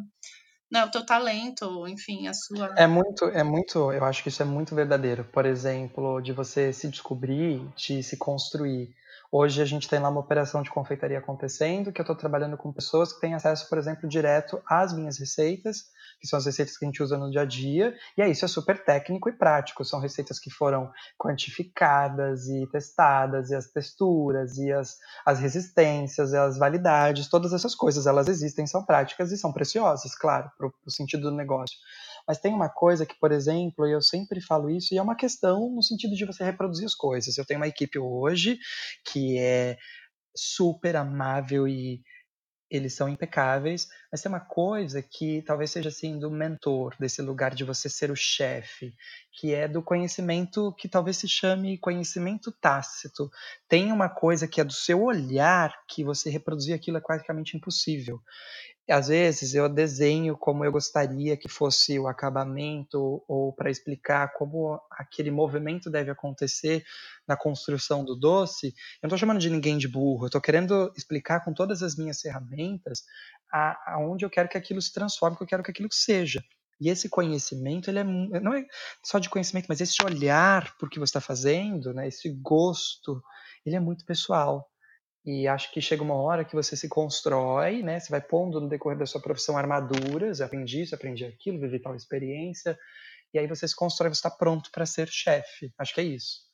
né, 0.71 0.83
o 0.83 0.91
teu 0.91 1.05
talento, 1.05 1.87
enfim, 1.87 2.27
a 2.27 2.33
sua. 2.33 2.73
É 2.77 2.85
muito, 2.85 3.25
é 3.25 3.43
muito, 3.43 3.91
eu 3.91 4.03
acho 4.03 4.21
que 4.21 4.29
isso 4.29 4.41
é 4.41 4.45
muito 4.45 4.75
verdadeiro. 4.75 5.23
Por 5.23 5.45
exemplo, 5.45 6.21
de 6.21 6.33
você 6.33 6.73
se 6.73 6.87
descobrir, 6.89 7.65
de 7.75 8.03
se 8.03 8.17
construir. 8.17 8.93
Hoje 9.31 9.61
a 9.61 9.65
gente 9.65 9.87
tem 9.87 9.99
lá 9.99 10.09
uma 10.09 10.21
operação 10.21 10.61
de 10.61 10.69
confeitaria 10.69 11.19
acontecendo, 11.19 11.91
que 11.91 11.99
eu 11.99 12.03
estou 12.03 12.15
trabalhando 12.15 12.57
com 12.57 12.71
pessoas 12.71 13.13
que 13.13 13.19
têm 13.19 13.33
acesso, 13.33 13.67
por 13.69 13.77
exemplo, 13.77 14.07
direto 14.07 14.61
às 14.67 14.93
minhas 14.93 15.17
receitas 15.17 15.85
que 16.19 16.27
são 16.27 16.37
as 16.37 16.45
receitas 16.45 16.77
que 16.77 16.85
a 16.85 16.87
gente 16.87 17.01
usa 17.01 17.17
no 17.17 17.29
dia 17.29 17.41
a 17.41 17.45
dia, 17.45 17.95
e 18.17 18.21
aí 18.21 18.31
isso 18.31 18.45
é 18.45 18.47
super 18.47 18.83
técnico 18.83 19.29
e 19.29 19.33
prático. 19.33 19.85
São 19.85 19.99
receitas 19.99 20.39
que 20.39 20.49
foram 20.49 20.91
quantificadas 21.17 22.47
e 22.47 22.67
testadas, 22.67 23.49
e 23.49 23.55
as 23.55 23.67
texturas, 23.67 24.57
e 24.57 24.71
as, 24.71 24.97
as 25.25 25.39
resistências, 25.39 26.31
e 26.31 26.37
as 26.37 26.57
validades, 26.57 27.29
todas 27.29 27.53
essas 27.53 27.75
coisas, 27.75 28.07
elas 28.07 28.27
existem, 28.27 28.65
são 28.65 28.83
práticas 28.83 29.31
e 29.31 29.37
são 29.37 29.53
preciosas, 29.53 30.15
claro, 30.15 30.51
para 30.57 30.67
o 30.67 30.91
sentido 30.91 31.29
do 31.29 31.35
negócio. 31.35 31.77
Mas 32.27 32.39
tem 32.39 32.53
uma 32.53 32.69
coisa 32.69 33.05
que, 33.05 33.15
por 33.19 33.31
exemplo, 33.31 33.87
eu 33.87 34.01
sempre 34.01 34.41
falo 34.41 34.69
isso, 34.69 34.93
e 34.93 34.97
é 34.97 35.01
uma 35.01 35.15
questão 35.15 35.69
no 35.73 35.81
sentido 35.81 36.15
de 36.15 36.25
você 36.25 36.43
reproduzir 36.43 36.85
as 36.85 36.95
coisas. 36.95 37.37
Eu 37.37 37.45
tenho 37.45 37.59
uma 37.59 37.67
equipe 37.67 37.97
hoje 37.99 38.59
que 39.05 39.37
é 39.39 39.77
super 40.35 40.95
amável 40.95 41.67
e 41.67 42.01
eles 42.69 42.93
são 42.93 43.07
impecáveis, 43.07 43.87
mas 44.11 44.21
tem 44.21 44.29
uma 44.29 44.41
coisa 44.41 45.01
que 45.01 45.41
talvez 45.43 45.71
seja 45.71 45.89
assim 45.89 46.19
do 46.19 46.29
mentor, 46.29 46.93
desse 46.99 47.21
lugar 47.21 47.55
de 47.55 47.63
você 47.63 47.89
ser 47.89 48.11
o 48.11 48.15
chefe, 48.15 48.93
que 49.31 49.53
é 49.53 49.67
do 49.67 49.81
conhecimento 49.81 50.73
que 50.73 50.89
talvez 50.89 51.17
se 51.17 51.27
chame 51.29 51.77
conhecimento 51.77 52.51
tácito. 52.51 53.29
Tem 53.69 53.91
uma 53.91 54.09
coisa 54.09 54.47
que 54.47 54.59
é 54.59 54.65
do 54.65 54.73
seu 54.73 55.01
olhar 55.01 55.73
que 55.87 56.03
você 56.03 56.29
reproduzir 56.29 56.75
aquilo 56.75 56.97
é 56.97 57.01
praticamente 57.01 57.55
impossível 57.55 58.21
às 58.91 59.07
vezes 59.09 59.53
eu 59.53 59.67
desenho 59.67 60.37
como 60.37 60.63
eu 60.63 60.71
gostaria 60.71 61.35
que 61.35 61.49
fosse 61.49 61.99
o 61.99 62.07
acabamento 62.07 63.23
ou 63.27 63.53
para 63.53 63.69
explicar 63.69 64.33
como 64.33 64.79
aquele 64.91 65.29
movimento 65.29 65.89
deve 65.89 66.09
acontecer 66.09 66.83
na 67.27 67.35
construção 67.35 68.05
do 68.05 68.15
doce. 68.15 68.67
Eu 68.67 68.73
não 69.03 69.07
estou 69.07 69.17
chamando 69.17 69.39
de 69.39 69.49
ninguém 69.49 69.77
de 69.77 69.87
burro, 69.87 70.23
eu 70.23 70.27
estou 70.27 70.41
querendo 70.41 70.91
explicar 70.95 71.43
com 71.43 71.53
todas 71.53 71.83
as 71.83 71.97
minhas 71.97 72.21
ferramentas 72.21 73.03
aonde 73.87 74.25
eu 74.25 74.29
quero 74.29 74.49
que 74.49 74.57
aquilo 74.57 74.81
se 74.81 74.93
transforme, 74.93 75.37
que 75.37 75.43
eu 75.43 75.47
quero 75.47 75.63
que 75.63 75.71
aquilo 75.71 75.89
seja. 75.91 76.43
E 76.79 76.89
esse 76.89 77.09
conhecimento, 77.09 77.89
ele 77.89 77.99
é 77.99 78.03
não 78.03 78.53
é 78.53 78.63
só 79.03 79.17
de 79.19 79.29
conhecimento, 79.29 79.65
mas 79.67 79.81
esse 79.81 80.01
olhar 80.03 80.77
por 80.77 80.89
que 80.89 80.99
você 80.99 81.09
está 81.09 81.21
fazendo, 81.21 81.93
né, 81.93 82.07
esse 82.07 82.29
gosto, 82.29 83.21
ele 83.65 83.75
é 83.75 83.79
muito 83.79 84.05
pessoal. 84.05 84.69
E 85.27 85.45
acho 85.45 85.73
que 85.73 85.81
chega 85.81 86.01
uma 86.01 86.15
hora 86.15 86.45
que 86.45 86.55
você 86.55 86.73
se 86.77 86.87
constrói, 86.87 87.83
né? 87.83 87.99
Você 87.99 88.09
vai 88.09 88.21
pondo 88.21 88.61
no 88.61 88.69
decorrer 88.69 88.97
da 88.97 89.05
sua 89.05 89.21
profissão 89.21 89.57
armaduras, 89.57 90.39
aprendi 90.39 90.83
isso, 90.83 90.95
aprendi 90.95 91.25
aquilo, 91.25 91.59
vivi 91.59 91.79
tal 91.79 91.93
experiência, 91.93 92.79
e 93.33 93.37
aí 93.37 93.45
você 93.45 93.67
se 93.67 93.75
constrói, 93.75 94.07
você 94.07 94.19
está 94.19 94.31
pronto 94.31 94.71
para 94.71 94.85
ser 94.85 95.09
chefe. 95.09 95.69
Acho 95.77 95.93
que 95.93 95.99
é 95.99 96.05
isso. 96.05 96.47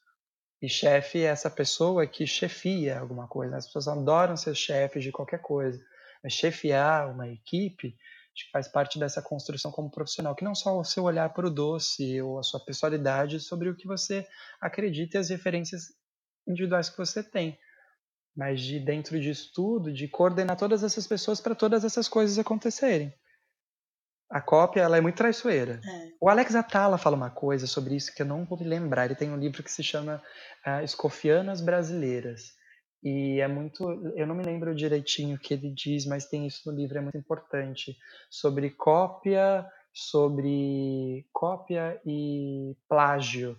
E 0.59 0.67
chefe 0.67 1.19
é 1.19 1.25
essa 1.25 1.51
pessoa 1.51 2.07
que 2.07 2.25
chefia 2.25 2.97
alguma 2.97 3.27
coisa. 3.27 3.57
As 3.57 3.67
pessoas 3.67 3.87
adoram 3.87 4.35
ser 4.35 4.55
chefes 4.55 5.03
de 5.03 5.11
qualquer 5.11 5.39
coisa, 5.39 5.79
mas 6.23 6.33
chefiar 6.33 7.11
uma 7.11 7.29
equipe 7.29 7.95
acho 8.35 8.45
que 8.45 8.51
faz 8.51 8.67
parte 8.67 8.97
dessa 8.97 9.21
construção 9.21 9.71
como 9.71 9.91
profissional, 9.91 10.33
que 10.33 10.43
não 10.43 10.55
só 10.55 10.79
o 10.79 10.83
seu 10.83 11.03
olhar 11.03 11.31
para 11.31 11.45
o 11.45 11.51
doce 11.51 12.19
ou 12.23 12.39
a 12.39 12.43
sua 12.43 12.59
personalidade 12.59 13.39
sobre 13.39 13.69
o 13.69 13.75
que 13.75 13.85
você 13.85 14.27
acredita 14.59 15.17
e 15.17 15.19
as 15.19 15.29
referências 15.29 15.89
individuais 16.47 16.89
que 16.89 16.97
você 16.97 17.21
tem 17.21 17.55
mas 18.35 18.61
de 18.61 18.79
dentro 18.79 19.19
disso 19.19 19.51
tudo, 19.53 19.91
de 19.91 20.07
coordenar 20.07 20.57
todas 20.57 20.83
essas 20.83 21.05
pessoas 21.05 21.39
para 21.39 21.55
todas 21.55 21.83
essas 21.83 22.07
coisas 22.07 22.39
acontecerem. 22.39 23.13
A 24.29 24.41
cópia, 24.41 24.81
ela 24.81 24.97
é 24.97 25.01
muito 25.01 25.17
traiçoeira. 25.17 25.79
É. 25.85 26.09
O 26.19 26.27
Alex 26.27 26.55
Atala 26.55 26.97
fala 26.97 27.15
uma 27.15 27.29
coisa 27.29 27.67
sobre 27.67 27.95
isso 27.95 28.13
que 28.15 28.23
eu 28.23 28.25
não 28.25 28.45
vou 28.45 28.57
me 28.57 28.65
lembrar. 28.65 29.05
Ele 29.05 29.15
tem 29.15 29.29
um 29.29 29.37
livro 29.37 29.61
que 29.61 29.71
se 29.71 29.83
chama 29.83 30.23
uh, 30.65 30.83
Escofianas 30.83 31.61
Brasileiras. 31.61 32.51
E 33.03 33.39
é 33.39 33.47
muito. 33.47 33.83
Eu 34.15 34.25
não 34.25 34.33
me 34.33 34.43
lembro 34.43 34.73
direitinho 34.73 35.35
o 35.35 35.39
que 35.39 35.53
ele 35.53 35.69
diz, 35.69 36.05
mas 36.07 36.25
tem 36.25 36.47
isso 36.47 36.61
no 36.65 36.75
livro, 36.75 36.97
é 36.97 37.01
muito 37.01 37.17
importante. 37.17 37.95
Sobre 38.31 38.71
cópia, 38.71 39.63
sobre 39.93 41.27
cópia 41.31 42.01
e 42.05 42.75
plágio. 42.89 43.55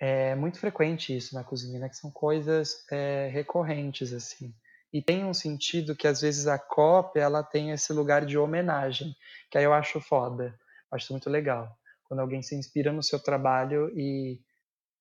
É 0.00 0.34
muito 0.36 0.60
frequente 0.60 1.16
isso 1.16 1.34
na 1.34 1.42
cozinha, 1.42 1.78
né? 1.80 1.88
Que 1.88 1.96
são 1.96 2.10
coisas 2.10 2.84
é, 2.90 3.28
recorrentes, 3.32 4.12
assim. 4.12 4.54
E 4.92 5.02
tem 5.02 5.24
um 5.24 5.34
sentido 5.34 5.94
que 5.96 6.06
às 6.06 6.20
vezes 6.20 6.46
a 6.46 6.58
cópia 6.58 7.20
ela 7.20 7.42
tem 7.42 7.70
esse 7.72 7.92
lugar 7.92 8.24
de 8.24 8.38
homenagem, 8.38 9.14
que 9.50 9.58
aí 9.58 9.64
eu 9.64 9.74
acho 9.74 10.00
foda, 10.00 10.58
acho 10.90 11.12
muito 11.12 11.28
legal. 11.28 11.76
Quando 12.04 12.20
alguém 12.20 12.42
se 12.42 12.54
inspira 12.54 12.92
no 12.92 13.02
seu 13.02 13.18
trabalho 13.18 13.90
e 13.98 14.40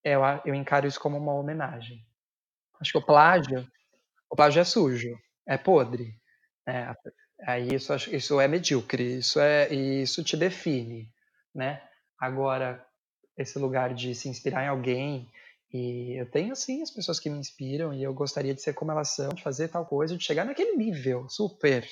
eu, 0.04 0.22
eu 0.46 0.54
encaro 0.54 0.88
isso 0.88 1.00
como 1.00 1.18
uma 1.18 1.34
homenagem. 1.34 2.06
Acho 2.82 2.94
que 2.94 2.98
o 2.98 3.06
plágio, 3.06 3.66
o 4.30 4.36
plágio 4.36 4.62
é 4.62 4.64
sujo, 4.64 5.18
é 5.48 5.58
podre. 5.58 6.14
É, 6.68 6.94
aí 7.46 7.74
isso, 7.74 7.94
isso 8.12 8.42
é 8.42 8.48
medíocre, 8.48 9.20
isso 9.20 9.40
é 9.40 9.74
isso 9.74 10.24
te 10.24 10.36
define, 10.36 11.10
né? 11.56 11.82
Agora 12.20 12.86
esse 13.38 13.60
lugar 13.60 13.94
de 13.94 14.16
se 14.16 14.28
inspirar 14.28 14.64
em 14.64 14.68
alguém 14.68 15.30
e 15.74 16.14
eu 16.18 16.30
tenho, 16.30 16.56
sim, 16.56 16.82
as 16.82 16.92
pessoas 16.92 17.20
que 17.20 17.30
me 17.30 17.38
inspiram 17.38 17.94
e 17.94 18.02
eu 18.02 18.14
gostaria 18.14 18.54
de 18.54 18.62
ser 18.62 18.74
como 18.74 18.92
elas 18.92 19.10
são, 19.10 19.30
de 19.30 19.44
fazer 19.44 19.68
tal 19.68 19.86
coisa, 19.86 20.16
de 20.16 20.24
chegar 20.24 20.46
naquele 20.46 20.76
nível 20.78 21.28
super. 21.30 21.86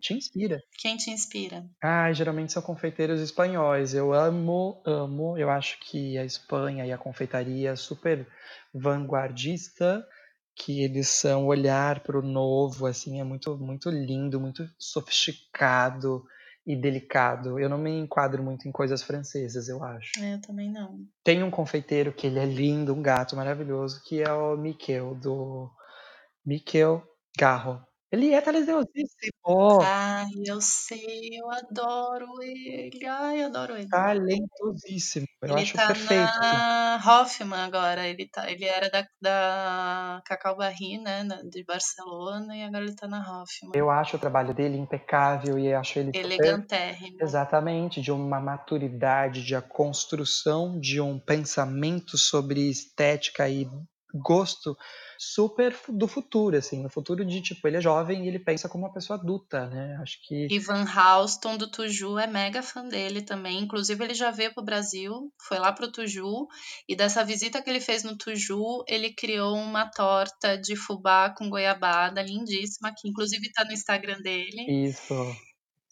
Te 0.00 0.14
inspira. 0.14 0.60
Quem 0.80 0.96
te 0.96 1.10
inspira? 1.10 1.64
Ah, 1.80 2.12
geralmente 2.12 2.52
são 2.52 2.60
confeiteiros 2.60 3.20
espanhóis. 3.20 3.94
Eu 3.94 4.12
amo, 4.12 4.82
amo. 4.84 5.38
Eu 5.38 5.48
acho 5.48 5.78
que 5.78 6.18
a 6.18 6.24
Espanha 6.24 6.84
e 6.84 6.92
a 6.92 6.98
confeitaria 6.98 7.70
é 7.70 7.76
super 7.76 8.26
vanguardista, 8.74 10.04
que 10.56 10.82
eles 10.82 11.08
são 11.08 11.46
olhar 11.46 12.00
para 12.00 12.18
o 12.18 12.22
novo, 12.22 12.84
assim, 12.86 13.20
é 13.20 13.24
muito, 13.24 13.56
muito 13.56 13.88
lindo, 13.88 14.40
muito 14.40 14.68
sofisticado 14.76 16.24
e 16.66 16.74
delicado. 16.74 17.58
Eu 17.58 17.68
não 17.68 17.78
me 17.78 17.90
enquadro 17.90 18.42
muito 18.42 18.66
em 18.66 18.72
coisas 18.72 19.02
francesas, 19.02 19.68
eu 19.68 19.82
acho. 19.84 20.10
É, 20.20 20.34
eu 20.34 20.40
também 20.40 20.70
não. 20.70 20.98
Tem 21.22 21.42
um 21.42 21.50
confeiteiro 21.50 22.12
que 22.12 22.26
ele 22.26 22.38
é 22.38 22.44
lindo, 22.44 22.92
um 22.92 23.00
gato 23.00 23.36
maravilhoso, 23.36 24.02
que 24.04 24.20
é 24.20 24.32
o 24.32 24.56
Miquel, 24.56 25.14
do 25.14 25.70
Miquel 26.44 27.02
Garro. 27.38 27.80
Ele 28.10 28.32
é 28.32 28.40
talentosíssimo. 28.40 29.82
Ai, 29.82 30.30
eu 30.46 30.60
sei, 30.60 31.40
eu 31.40 31.50
adoro 31.50 32.40
ele. 32.40 33.04
Ai, 33.04 33.42
eu 33.42 33.46
adoro 33.46 33.76
ele. 33.76 33.88
Talentosíssimo. 33.88 35.26
Eu 35.42 35.50
ele 35.50 35.62
acho 35.62 35.76
tá 35.76 35.88
perfeito. 35.88 36.38
na 36.40 37.02
Hoffman 37.04 37.60
agora. 37.60 38.06
Ele, 38.06 38.28
tá, 38.28 38.48
ele 38.48 38.64
era 38.64 38.88
da, 38.88 39.06
da 39.20 40.22
Cacau 40.24 40.56
Barri, 40.56 40.98
né? 40.98 41.26
De 41.50 41.64
Barcelona, 41.64 42.56
e 42.56 42.62
agora 42.62 42.84
ele 42.84 42.94
tá 42.94 43.08
na 43.08 43.18
Hoffman. 43.18 43.72
Eu 43.74 43.90
acho 43.90 44.16
o 44.16 44.20
trabalho 44.20 44.54
dele 44.54 44.78
impecável 44.78 45.58
e 45.58 45.74
acho 45.74 45.98
ele 45.98 46.12
Elegantérrimo. 46.14 47.16
Exatamente, 47.20 48.00
de 48.00 48.12
uma 48.12 48.40
maturidade, 48.40 49.44
de 49.44 49.56
a 49.56 49.62
construção 49.62 50.78
de 50.78 51.00
um 51.00 51.18
pensamento 51.18 52.16
sobre 52.16 52.70
estética 52.70 53.48
e 53.48 53.68
gosto 54.16 54.76
super 55.18 55.74
do 55.88 56.06
futuro, 56.06 56.56
assim, 56.56 56.82
no 56.82 56.90
futuro 56.90 57.24
de, 57.24 57.40
tipo, 57.40 57.66
ele 57.66 57.78
é 57.78 57.80
jovem 57.80 58.24
e 58.24 58.28
ele 58.28 58.38
pensa 58.38 58.68
como 58.68 58.84
uma 58.84 58.92
pessoa 58.92 59.18
adulta, 59.18 59.66
né? 59.66 59.98
Acho 60.02 60.18
que... 60.22 60.46
Ivan 60.50 60.84
Halston, 60.84 61.56
do 61.56 61.70
Tuju, 61.70 62.18
é 62.18 62.26
mega 62.26 62.62
fã 62.62 62.86
dele 62.86 63.22
também, 63.22 63.60
inclusive 63.60 64.04
ele 64.04 64.14
já 64.14 64.30
veio 64.30 64.52
pro 64.52 64.64
Brasil, 64.64 65.32
foi 65.48 65.58
lá 65.58 65.72
pro 65.72 65.90
Tuju, 65.90 66.46
e 66.88 66.94
dessa 66.94 67.24
visita 67.24 67.62
que 67.62 67.70
ele 67.70 67.80
fez 67.80 68.02
no 68.02 68.16
Tuju, 68.16 68.84
ele 68.86 69.12
criou 69.12 69.56
uma 69.56 69.86
torta 69.90 70.56
de 70.56 70.76
fubá 70.76 71.30
com 71.30 71.48
goiabada 71.48 72.22
lindíssima, 72.22 72.92
que 72.94 73.08
inclusive 73.08 73.50
tá 73.52 73.64
no 73.64 73.72
Instagram 73.72 74.20
dele. 74.20 74.86
Isso. 74.86 75.14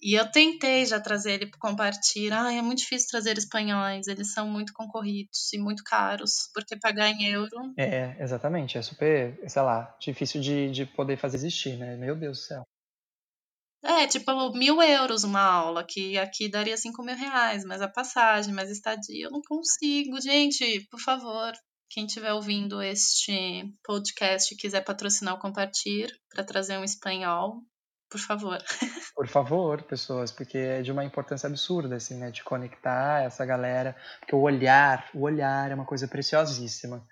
E 0.05 0.13
eu 0.13 0.31
tentei 0.31 0.85
já 0.85 1.01
trazer 1.01 1.33
ele 1.33 1.47
para 1.47 1.59
compartilhar. 1.59 2.45
Ai, 2.45 2.59
é 2.59 2.63
muito 2.63 2.81
difícil 2.81 3.09
trazer 3.09 3.39
espanhóis, 3.39 4.07
eles 4.07 4.35
são 4.35 4.47
muito 4.47 4.75
concorridos 4.75 5.51
e 5.55 5.59
muito 5.59 5.83
caros, 5.83 6.51
porque 6.53 6.77
pagar 6.77 7.09
em 7.09 7.25
euro. 7.25 7.73
É, 7.79 8.15
exatamente. 8.23 8.77
É 8.77 8.83
super, 8.83 9.41
sei 9.49 9.63
lá, 9.63 9.97
difícil 9.99 10.43
de, 10.43 10.71
de 10.71 10.85
poder 10.85 11.17
fazer 11.17 11.39
existir, 11.39 11.79
né? 11.79 11.97
Meu 11.97 12.15
Deus 12.15 12.37
do 12.37 12.45
céu. 12.45 12.63
É, 13.83 14.07
tipo, 14.07 14.53
mil 14.53 14.83
euros 14.83 15.25
uma 15.25 15.41
aula, 15.41 15.83
que 15.83 16.19
aqui 16.19 16.51
daria 16.51 16.77
cinco 16.77 17.03
mil 17.03 17.17
reais, 17.17 17.65
mas 17.65 17.81
a 17.81 17.89
passagem, 17.89 18.53
mas 18.53 18.71
estadia, 18.71 19.25
eu 19.25 19.31
não 19.31 19.41
consigo. 19.41 20.21
Gente, 20.21 20.87
por 20.91 21.01
favor, 21.01 21.53
quem 21.89 22.05
estiver 22.05 22.35
ouvindo 22.35 22.83
este 22.83 23.73
podcast 23.83 24.53
e 24.53 24.57
quiser 24.59 24.85
patrocinar 24.85 25.35
o 25.35 25.39
Compartir 25.39 26.15
para 26.29 26.45
trazer 26.45 26.77
um 26.77 26.85
espanhol, 26.85 27.63
por 28.15 28.21
favor. 28.21 28.59
Por 29.15 29.29
favor, 29.29 29.83
pessoas, 29.83 30.31
porque 30.31 30.59
é 30.59 30.83
de 30.83 30.93
uma 30.93 31.05
importância 31.05 31.49
absurda, 31.49 31.97
assim, 31.97 32.17
né? 32.17 32.31
De 32.31 32.45
conectar 32.45 33.23
essa 33.23 33.45
galera. 33.45 33.97
Porque 34.21 34.35
o 34.35 34.41
olhar, 34.41 35.09
o 35.15 35.23
olhar 35.23 35.71
é 35.71 35.75
uma 35.75 35.85
coisa 35.85 36.07
preciosíssima. 36.07 37.05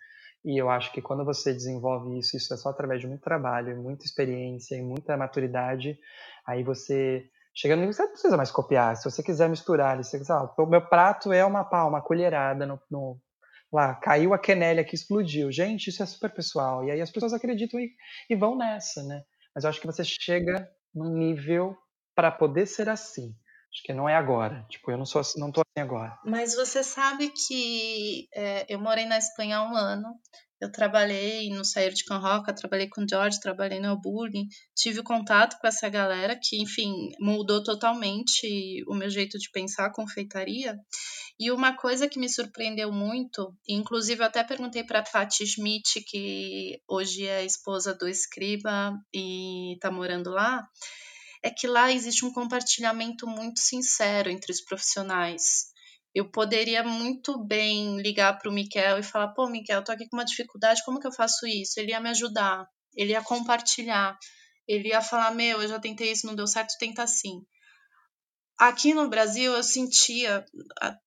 E 0.44 0.60
eu 0.60 0.68
acho 0.70 0.92
que 0.92 1.02
quando 1.02 1.24
você 1.24 1.52
desenvolve 1.52 2.18
isso, 2.18 2.36
isso 2.36 2.54
é 2.54 2.56
só 2.56 2.68
através 2.68 3.00
de 3.00 3.06
muito 3.06 3.22
trabalho, 3.22 3.80
muita 3.80 4.04
experiência 4.04 4.76
e 4.76 4.82
muita 4.82 5.16
maturidade, 5.16 5.98
aí 6.46 6.62
você 6.64 7.24
chega 7.54 7.76
no 7.76 7.82
nível 7.82 7.90
que 7.90 7.96
você 7.96 8.02
não 8.02 8.12
precisa 8.12 8.36
mais 8.36 8.50
copiar. 8.50 8.96
Se 8.96 9.04
você 9.04 9.22
quiser 9.22 9.48
misturar, 9.48 9.96
você 9.96 10.20
ah, 10.30 10.52
o 10.58 10.66
meu 10.66 10.82
prato 10.86 11.32
é 11.32 11.44
uma 11.44 11.64
palma, 11.64 11.98
uma 11.98 12.02
colherada 12.02 12.66
no, 12.66 12.80
no, 12.90 13.20
lá, 13.72 13.94
caiu 13.94 14.34
a 14.34 14.38
quenelle 14.38 14.80
aqui, 14.80 14.94
explodiu. 14.94 15.50
Gente, 15.50 15.88
isso 15.88 16.02
é 16.02 16.06
super 16.06 16.30
pessoal. 16.30 16.84
E 16.84 16.90
aí 16.90 17.00
as 17.00 17.10
pessoas 17.10 17.32
acreditam 17.32 17.80
e, 17.80 17.92
e 18.28 18.36
vão 18.36 18.56
nessa, 18.56 19.02
né? 19.04 19.22
Mas 19.54 19.64
eu 19.64 19.70
acho 19.70 19.80
que 19.80 19.86
você 19.86 20.02
chega 20.04 20.68
num 20.94 21.16
nível 21.16 21.76
para 22.14 22.30
poder 22.30 22.66
ser 22.66 22.88
assim. 22.88 23.34
Acho 23.72 23.82
que 23.84 23.92
não 23.92 24.06
é 24.06 24.14
agora. 24.14 24.66
Tipo, 24.68 24.90
eu 24.90 24.98
não 24.98 25.06
sou 25.06 25.20
assim, 25.20 25.40
não 25.40 25.50
tô 25.50 25.60
assim 25.62 25.82
agora. 25.82 26.18
Mas 26.24 26.54
você 26.54 26.84
sabe 26.84 27.30
que 27.30 28.28
é, 28.34 28.66
eu 28.68 28.78
morei 28.78 29.06
na 29.06 29.16
Espanha 29.16 29.58
há 29.58 29.64
um 29.64 29.74
ano. 29.74 30.08
Eu 30.60 30.70
trabalhei 30.70 31.50
no 31.50 31.64
Sair 31.64 31.92
de 31.92 32.04
Can 32.04 32.18
Roca, 32.18 32.54
trabalhei 32.54 32.88
com 32.88 33.02
o 33.02 33.08
George, 33.08 33.40
trabalhei 33.40 33.80
no 33.80 33.88
Alburni, 33.88 34.46
tive 34.76 35.02
contato 35.02 35.58
com 35.58 35.66
essa 35.66 35.88
galera 35.88 36.38
que, 36.40 36.62
enfim, 36.62 37.08
mudou 37.18 37.64
totalmente 37.64 38.84
o 38.86 38.94
meu 38.94 39.10
jeito 39.10 39.38
de 39.38 39.50
pensar 39.50 39.86
a 39.86 39.92
confeitaria. 39.92 40.78
E 41.42 41.50
uma 41.50 41.76
coisa 41.76 42.08
que 42.08 42.20
me 42.20 42.28
surpreendeu 42.28 42.92
muito, 42.92 43.52
inclusive 43.68 44.22
eu 44.22 44.26
até 44.26 44.44
perguntei 44.44 44.84
para 44.84 45.02
Patti 45.02 45.44
Schmidt, 45.44 46.00
que 46.02 46.80
hoje 46.86 47.26
é 47.26 47.44
esposa 47.44 47.92
do 47.92 48.06
Escriba 48.08 48.96
e 49.12 49.74
está 49.74 49.90
morando 49.90 50.30
lá, 50.30 50.64
é 51.42 51.50
que 51.50 51.66
lá 51.66 51.90
existe 51.90 52.24
um 52.24 52.32
compartilhamento 52.32 53.26
muito 53.26 53.58
sincero 53.58 54.30
entre 54.30 54.52
os 54.52 54.60
profissionais. 54.60 55.64
Eu 56.14 56.30
poderia 56.30 56.84
muito 56.84 57.36
bem 57.44 58.00
ligar 58.00 58.38
para 58.38 58.48
o 58.48 58.54
Miquel 58.54 59.00
e 59.00 59.02
falar: 59.02 59.34
pô, 59.34 59.48
Miquel, 59.48 59.82
tô 59.82 59.90
aqui 59.90 60.08
com 60.08 60.16
uma 60.16 60.24
dificuldade, 60.24 60.84
como 60.84 61.00
que 61.00 61.08
eu 61.08 61.12
faço 61.12 61.44
isso? 61.44 61.80
Ele 61.80 61.90
ia 61.90 61.98
me 61.98 62.10
ajudar, 62.10 62.64
ele 62.94 63.14
ia 63.14 63.20
compartilhar, 63.20 64.16
ele 64.68 64.90
ia 64.90 65.02
falar: 65.02 65.32
meu, 65.32 65.60
eu 65.60 65.66
já 65.66 65.80
tentei 65.80 66.12
isso, 66.12 66.24
não 66.24 66.36
deu 66.36 66.46
certo, 66.46 66.78
tenta 66.78 67.02
assim. 67.02 67.44
Aqui 68.62 68.94
no 68.94 69.08
Brasil 69.08 69.52
eu 69.52 69.62
sentia, 69.64 70.44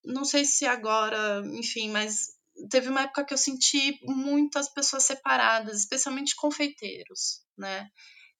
não 0.04 0.26
sei 0.26 0.44
se 0.44 0.66
agora, 0.66 1.42
enfim, 1.54 1.88
mas 1.88 2.26
teve 2.70 2.90
uma 2.90 3.00
época 3.00 3.24
que 3.24 3.32
eu 3.32 3.38
senti 3.38 3.98
muitas 4.02 4.68
pessoas 4.68 5.04
separadas, 5.04 5.78
especialmente 5.78 6.36
confeiteiros, 6.36 7.40
né? 7.56 7.88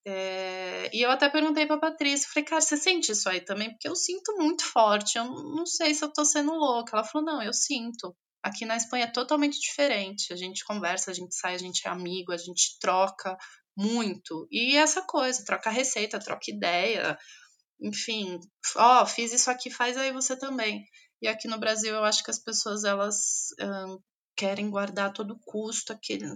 É, 0.07 0.91
e 0.93 1.01
eu 1.01 1.11
até 1.11 1.31
perguntei 1.31 1.65
pra 1.65 1.79
Patrícia, 1.79 2.29
falei, 2.29 2.45
cara, 2.45 2.61
você 2.61 2.77
sente 2.77 3.11
isso 3.11 3.27
aí 3.27 3.41
também? 3.41 3.71
Porque 3.71 3.89
eu 3.89 3.97
sinto 3.97 4.37
muito 4.37 4.67
forte, 4.67 5.17
eu 5.17 5.25
não 5.25 5.65
sei 5.65 5.95
se 5.95 6.05
eu 6.05 6.13
tô 6.13 6.23
sendo 6.23 6.53
louca. 6.53 6.95
Ela 6.95 7.05
falou, 7.07 7.27
não, 7.27 7.43
eu 7.43 7.55
sinto. 7.55 8.15
Aqui 8.43 8.67
na 8.67 8.77
Espanha 8.77 9.05
é 9.05 9.11
totalmente 9.11 9.59
diferente. 9.59 10.31
A 10.31 10.37
gente 10.37 10.63
conversa, 10.63 11.11
a 11.11 11.15
gente 11.15 11.35
sai, 11.35 11.55
a 11.55 11.59
gente 11.59 11.89
é 11.89 11.91
amigo, 11.91 12.33
a 12.33 12.37
gente 12.37 12.79
troca 12.79 13.35
muito. 13.75 14.47
E 14.51 14.77
essa 14.77 15.01
coisa, 15.01 15.43
troca 15.43 15.71
receita, 15.71 16.21
troca 16.21 16.51
ideia, 16.51 17.19
enfim, 17.81 18.41
ó, 18.77 19.03
oh, 19.03 19.07
fiz 19.07 19.33
isso 19.33 19.51
aqui, 19.51 19.71
faz 19.71 19.97
aí 19.97 20.13
você 20.13 20.37
também. 20.37 20.87
E 21.21 21.29
aqui 21.29 21.49
no 21.49 21.59
Brasil 21.59 21.95
eu 21.95 22.05
acho 22.05 22.23
que 22.23 22.31
as 22.31 22.39
pessoas 22.39 22.85
elas 22.85 23.49
querem 24.37 24.71
guardar 24.71 25.09
a 25.09 25.13
todo 25.13 25.41
custo 25.45 25.93
aquele 25.93 26.27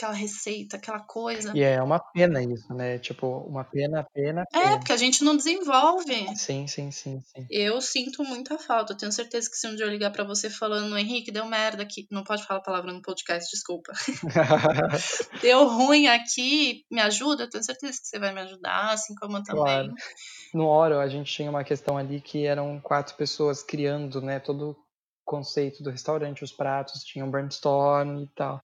aquela 0.00 0.14
receita, 0.14 0.76
aquela 0.76 1.00
coisa. 1.00 1.52
E 1.54 1.62
é 1.62 1.82
uma 1.82 1.98
pena 1.98 2.42
isso, 2.42 2.72
né? 2.72 2.98
Tipo, 2.98 3.26
uma 3.46 3.64
pena, 3.64 4.06
pena, 4.14 4.44
É, 4.52 4.60
pena. 4.60 4.78
porque 4.78 4.92
a 4.92 4.96
gente 4.96 5.22
não 5.22 5.36
desenvolve. 5.36 6.34
Sim, 6.36 6.66
sim, 6.66 6.90
sim, 6.90 7.20
sim. 7.20 7.46
Eu 7.50 7.80
sinto 7.82 8.24
muita 8.24 8.58
falta. 8.58 8.94
Eu 8.94 8.96
tenho 8.96 9.12
certeza 9.12 9.50
que 9.50 9.56
se 9.56 9.68
um 9.68 9.76
dia 9.76 9.84
eu 9.84 9.90
ligar 9.90 10.10
pra 10.10 10.24
você 10.24 10.48
falando, 10.48 10.96
Henrique, 10.96 11.30
deu 11.30 11.44
merda 11.44 11.82
aqui. 11.82 12.06
Não 12.10 12.24
pode 12.24 12.44
falar 12.44 12.60
a 12.60 12.62
palavra 12.62 12.92
no 12.92 13.02
podcast, 13.02 13.50
desculpa. 13.52 13.92
deu 15.42 15.68
ruim 15.68 16.06
aqui, 16.06 16.84
me 16.90 17.00
ajuda? 17.00 17.44
Eu 17.44 17.50
tenho 17.50 17.62
certeza 17.62 17.98
que 18.00 18.08
você 18.08 18.18
vai 18.18 18.32
me 18.32 18.40
ajudar, 18.40 18.92
assim 18.92 19.14
como 19.14 19.36
eu 19.36 19.42
também. 19.42 19.62
Claro. 19.62 19.94
No 20.54 20.66
Oro, 20.66 20.98
a 20.98 21.08
gente 21.08 21.32
tinha 21.32 21.50
uma 21.50 21.62
questão 21.62 21.96
ali 21.96 22.20
que 22.20 22.46
eram 22.46 22.80
quatro 22.80 23.14
pessoas 23.16 23.62
criando, 23.62 24.20
né, 24.20 24.40
todo 24.40 24.76
conceito 25.30 25.80
do 25.80 25.90
restaurante, 25.90 26.42
os 26.42 26.50
pratos, 26.50 27.04
tinha 27.04 27.24
um 27.24 27.30
brainstorm 27.30 28.24
e 28.24 28.26
tal. 28.34 28.60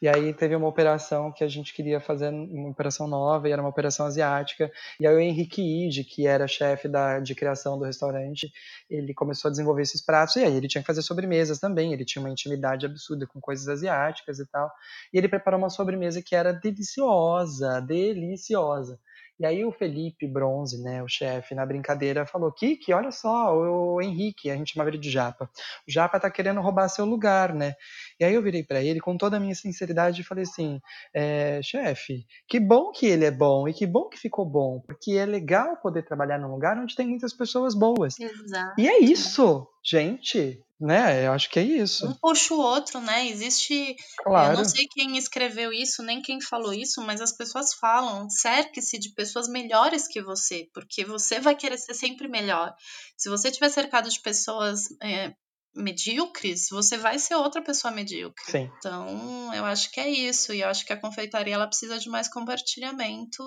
E 0.00 0.06
aí 0.06 0.32
teve 0.32 0.54
uma 0.54 0.68
operação 0.68 1.32
que 1.32 1.42
a 1.42 1.48
gente 1.48 1.74
queria 1.74 1.98
fazer, 1.98 2.28
uma 2.28 2.68
operação 2.68 3.08
nova, 3.08 3.48
e 3.48 3.52
era 3.52 3.60
uma 3.60 3.68
operação 3.68 4.06
asiática. 4.06 4.70
E 5.00 5.08
aí 5.08 5.14
o 5.16 5.18
Henrique 5.18 5.60
Ide, 5.60 6.04
que 6.04 6.24
era 6.24 6.46
chefe 6.46 6.86
da, 6.86 7.18
de 7.18 7.34
criação 7.34 7.76
do 7.76 7.84
restaurante, 7.84 8.52
ele 8.88 9.12
começou 9.12 9.48
a 9.48 9.50
desenvolver 9.50 9.82
esses 9.82 10.00
pratos, 10.00 10.36
e 10.36 10.44
aí 10.44 10.54
ele 10.54 10.68
tinha 10.68 10.82
que 10.82 10.86
fazer 10.86 11.02
sobremesas 11.02 11.58
também, 11.58 11.92
ele 11.92 12.04
tinha 12.04 12.22
uma 12.22 12.30
intimidade 12.30 12.86
absurda 12.86 13.26
com 13.26 13.40
coisas 13.40 13.66
asiáticas 13.66 14.38
e 14.38 14.46
tal. 14.46 14.70
E 15.12 15.18
ele 15.18 15.28
preparou 15.28 15.58
uma 15.58 15.70
sobremesa 15.70 16.22
que 16.22 16.36
era 16.36 16.52
deliciosa, 16.52 17.80
deliciosa. 17.80 19.00
E 19.38 19.44
aí 19.44 19.64
o 19.64 19.72
Felipe 19.72 20.28
Bronze, 20.28 20.80
né, 20.82 21.02
o 21.02 21.08
chefe, 21.08 21.54
na 21.54 21.66
brincadeira, 21.66 22.24
falou, 22.24 22.52
Kiki, 22.52 22.92
olha 22.92 23.10
só, 23.10 23.54
o 23.54 24.00
Henrique, 24.00 24.50
a 24.50 24.56
gente 24.56 24.72
chamava 24.72 24.90
ele 24.90 24.98
de 24.98 25.10
Japa, 25.10 25.50
o 25.88 25.90
Japa 25.90 26.20
tá 26.20 26.30
querendo 26.30 26.60
roubar 26.60 26.88
seu 26.88 27.04
lugar, 27.04 27.52
né? 27.52 27.74
E 28.20 28.24
aí 28.24 28.32
eu 28.32 28.42
virei 28.42 28.62
para 28.62 28.80
ele 28.82 29.00
com 29.00 29.16
toda 29.16 29.36
a 29.36 29.40
minha 29.40 29.54
sinceridade 29.54 30.20
e 30.20 30.24
falei 30.24 30.44
assim, 30.44 30.80
é, 31.12 31.60
chefe, 31.62 32.24
que 32.46 32.60
bom 32.60 32.92
que 32.92 33.06
ele 33.06 33.24
é 33.24 33.30
bom 33.30 33.66
e 33.66 33.74
que 33.74 33.86
bom 33.86 34.08
que 34.08 34.18
ficou 34.18 34.46
bom, 34.46 34.80
porque 34.86 35.12
é 35.12 35.26
legal 35.26 35.76
poder 35.78 36.04
trabalhar 36.04 36.38
num 36.38 36.52
lugar 36.52 36.78
onde 36.78 36.94
tem 36.94 37.06
muitas 37.06 37.32
pessoas 37.32 37.74
boas. 37.74 38.18
Exato. 38.18 38.80
E 38.80 38.88
é 38.88 39.00
isso, 39.00 39.66
gente, 39.84 40.60
né? 40.80 41.26
Eu 41.26 41.32
acho 41.32 41.50
que 41.50 41.58
é 41.58 41.62
isso. 41.62 42.06
Um 42.06 42.14
puxa 42.14 42.54
o 42.54 42.58
outro, 42.58 43.00
né? 43.00 43.28
Existe. 43.28 43.96
Claro. 44.18 44.52
Eu 44.52 44.56
não 44.58 44.64
sei 44.64 44.86
quem 44.88 45.16
escreveu 45.16 45.72
isso, 45.72 46.02
nem 46.02 46.22
quem 46.22 46.40
falou 46.40 46.72
isso, 46.72 47.02
mas 47.02 47.20
as 47.20 47.32
pessoas 47.32 47.74
falam: 47.74 48.28
cerque-se 48.30 48.98
de 48.98 49.12
pessoas 49.14 49.48
melhores 49.48 50.08
que 50.08 50.22
você, 50.22 50.68
porque 50.72 51.04
você 51.04 51.40
vai 51.40 51.54
querer 51.54 51.78
ser 51.78 51.94
sempre 51.94 52.28
melhor. 52.28 52.74
Se 53.16 53.28
você 53.28 53.48
estiver 53.48 53.68
cercado 53.68 54.08
de 54.08 54.20
pessoas 54.20 54.84
é, 55.02 55.34
medíocres, 55.74 56.68
você 56.70 56.96
vai 56.96 57.18
ser 57.18 57.34
outra 57.34 57.62
pessoa 57.62 57.92
medíocre. 57.92 58.44
Sim. 58.44 58.70
Então, 58.78 59.52
eu 59.54 59.64
acho 59.64 59.90
que 59.90 60.00
é 60.00 60.08
isso. 60.08 60.52
E 60.52 60.60
eu 60.60 60.68
acho 60.68 60.84
que 60.84 60.92
a 60.92 61.00
confeitaria 61.00 61.54
ela 61.54 61.66
precisa 61.66 61.98
de 61.98 62.08
mais 62.08 62.28
compartilhamento, 62.28 63.44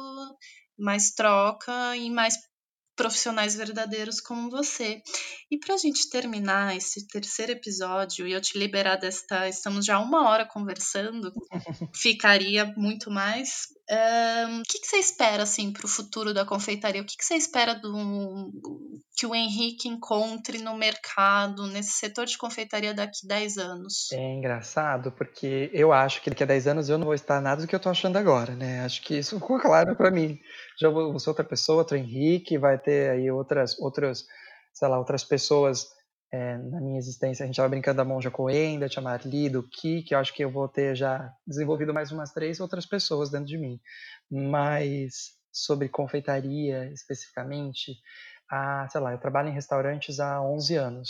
mais 0.77 1.11
troca 1.11 1.95
e 1.95 2.09
mais 2.09 2.35
profissionais 2.97 3.55
verdadeiros 3.55 4.19
como 4.19 4.49
você. 4.49 5.01
E 5.49 5.57
para 5.57 5.75
a 5.75 5.77
gente 5.77 6.09
terminar 6.09 6.75
esse 6.75 7.07
terceiro 7.07 7.53
episódio 7.53 8.27
e 8.27 8.33
eu 8.33 8.41
te 8.41 8.57
liberar 8.57 8.97
desta, 8.97 9.47
estamos 9.47 9.85
já 9.85 9.99
uma 9.99 10.27
hora 10.27 10.45
conversando, 10.45 11.31
ficaria 11.95 12.65
muito 12.75 13.09
mais. 13.09 13.76
O 13.89 14.63
que, 14.67 14.79
que, 14.79 14.87
você 14.87 14.97
espera 14.97 15.43
assim 15.43 15.71
para 15.71 15.85
o 15.85 15.89
futuro 15.89 16.33
da 16.33 16.45
confeitaria? 16.45 17.01
O 17.01 17.05
que, 17.05 17.15
que, 17.15 17.23
você 17.23 17.35
espera 17.35 17.73
do 17.73 18.51
que 19.15 19.25
o 19.25 19.33
Henrique 19.33 19.87
encontre 19.87 20.57
no 20.57 20.77
mercado, 20.77 21.65
nesse 21.67 21.91
setor 21.91 22.25
de 22.25 22.37
confeitaria 22.37 22.93
daqui 22.93 23.19
a 23.23 23.27
10 23.29 23.57
anos? 23.57 24.11
É 24.11 24.33
engraçado, 24.33 25.11
porque 25.13 25.69
eu 25.73 25.93
acho 25.93 26.21
que 26.21 26.29
daqui 26.29 26.43
a 26.43 26.47
10 26.47 26.67
anos 26.67 26.89
eu 26.89 26.97
não 26.97 27.05
vou 27.05 27.15
estar 27.15 27.41
nada 27.41 27.61
do 27.61 27.67
que 27.67 27.73
eu 27.73 27.77
estou 27.77 27.91
achando 27.91 28.17
agora, 28.17 28.53
né? 28.55 28.83
Acho 28.83 29.01
que 29.01 29.17
isso 29.17 29.39
ficou 29.39 29.57
claro 29.57 29.95
para 29.95 30.11
mim. 30.11 30.37
Já 30.79 30.89
vou 30.89 31.17
ser 31.17 31.29
outra 31.29 31.45
pessoa, 31.45 31.79
outro 31.79 31.95
Henrique, 31.95 32.57
vai 32.57 32.77
ter 32.77 33.11
aí 33.11 33.31
outras, 33.31 33.79
outras, 33.79 34.25
sei 34.73 34.87
lá, 34.89 34.99
outras 34.99 35.23
pessoas 35.23 35.87
é, 36.31 36.57
na 36.57 36.81
minha 36.81 36.97
existência, 36.97 37.43
a 37.43 37.45
gente 37.45 37.53
estava 37.53 37.69
brincando 37.69 37.97
da 37.97 38.05
Monja 38.05 38.29
Coenda, 38.29 38.89
tinha 38.89 39.01
Marli, 39.01 39.49
do 39.49 39.63
Ki, 39.63 40.03
que 40.03 40.13
eu 40.13 40.19
acho 40.19 40.33
que 40.33 40.43
eu 40.43 40.51
vou 40.51 40.67
ter 40.67 40.95
já 40.95 41.31
desenvolvido 41.45 41.93
mais 41.93 42.11
umas 42.11 42.33
três 42.33 42.59
outras 42.59 42.85
pessoas 42.85 43.29
dentro 43.29 43.47
de 43.47 43.57
mim. 43.57 43.79
Mas 44.29 45.37
sobre 45.51 45.87
confeitaria 45.87 46.91
especificamente, 46.91 47.93
a, 48.49 48.87
sei 48.89 49.01
lá, 49.01 49.13
eu 49.13 49.19
trabalho 49.19 49.49
em 49.49 49.53
restaurantes 49.53 50.19
há 50.19 50.41
11 50.41 50.75
anos 50.75 51.09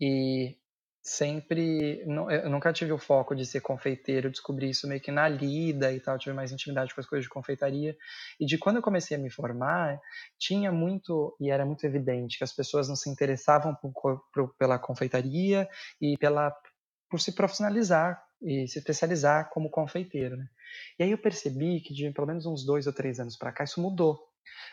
e 0.00 0.56
sempre 1.02 2.00
eu 2.06 2.48
nunca 2.48 2.72
tive 2.72 2.92
o 2.92 2.98
foco 2.98 3.34
de 3.34 3.44
ser 3.44 3.60
confeiteiro, 3.60 4.30
descobri 4.30 4.70
isso 4.70 4.86
meio 4.86 5.00
que 5.00 5.10
na 5.10 5.28
lida 5.28 5.92
e 5.92 5.98
tal, 5.98 6.16
tive 6.16 6.34
mais 6.34 6.52
intimidade 6.52 6.94
com 6.94 7.00
as 7.00 7.06
coisas 7.06 7.24
de 7.24 7.28
confeitaria 7.28 7.96
e 8.38 8.46
de 8.46 8.56
quando 8.56 8.76
eu 8.76 8.82
comecei 8.82 9.16
a 9.16 9.20
me 9.20 9.28
formar, 9.28 10.00
tinha 10.38 10.70
muito 10.70 11.36
e 11.40 11.50
era 11.50 11.66
muito 11.66 11.84
evidente 11.84 12.38
que 12.38 12.44
as 12.44 12.52
pessoas 12.52 12.88
não 12.88 12.94
se 12.94 13.10
interessavam 13.10 13.74
por, 13.74 14.22
por, 14.32 14.54
pela 14.56 14.78
confeitaria 14.78 15.68
e 16.00 16.16
pela 16.18 16.54
por 17.10 17.20
se 17.20 17.32
profissionalizar 17.32 18.22
e 18.40 18.66
se 18.66 18.78
especializar 18.78 19.50
como 19.50 19.70
confeiteiro, 19.70 20.36
né? 20.36 20.46
E 20.98 21.02
aí 21.02 21.10
eu 21.10 21.18
percebi 21.18 21.80
que 21.80 21.92
de 21.92 22.10
pelo 22.10 22.26
menos 22.26 22.46
uns 22.46 22.64
dois 22.64 22.86
ou 22.86 22.92
três 22.92 23.20
anos 23.20 23.36
para 23.36 23.52
cá 23.52 23.64
isso 23.64 23.82
mudou. 23.82 24.31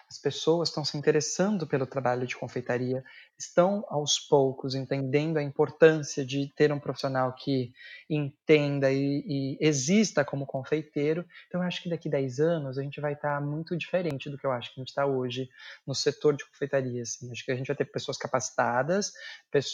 As 0.09 0.17
pessoas 0.17 0.69
estão 0.69 0.83
se 0.83 0.97
interessando 0.97 1.67
pelo 1.67 1.85
trabalho 1.85 2.25
de 2.25 2.35
confeitaria, 2.35 3.03
estão 3.37 3.85
aos 3.87 4.19
poucos 4.19 4.73
entendendo 4.73 5.37
a 5.37 5.43
importância 5.43 6.25
de 6.25 6.51
ter 6.55 6.71
um 6.71 6.79
profissional 6.79 7.33
que 7.35 7.71
entenda 8.09 8.91
e, 8.91 9.23
e 9.25 9.57
exista 9.59 10.25
como 10.25 10.45
confeiteiro. 10.45 11.25
Então, 11.47 11.61
eu 11.61 11.67
acho 11.67 11.83
que 11.83 11.89
daqui 11.89 12.07
a 12.07 12.11
10 12.11 12.39
anos 12.39 12.77
a 12.77 12.83
gente 12.83 12.99
vai 12.99 13.13
estar 13.13 13.39
muito 13.39 13.77
diferente 13.77 14.29
do 14.29 14.37
que 14.37 14.45
eu 14.45 14.51
acho 14.51 14.73
que 14.73 14.79
a 14.79 14.81
gente 14.81 14.89
está 14.89 15.05
hoje 15.05 15.49
no 15.85 15.93
setor 15.93 16.35
de 16.35 16.45
confeitaria. 16.49 17.03
Assim. 17.03 17.31
Acho 17.31 17.45
que 17.45 17.51
a 17.51 17.55
gente 17.55 17.67
vai 17.67 17.75
ter 17.75 17.85
pessoas 17.85 18.17
capacitadas 18.17 19.11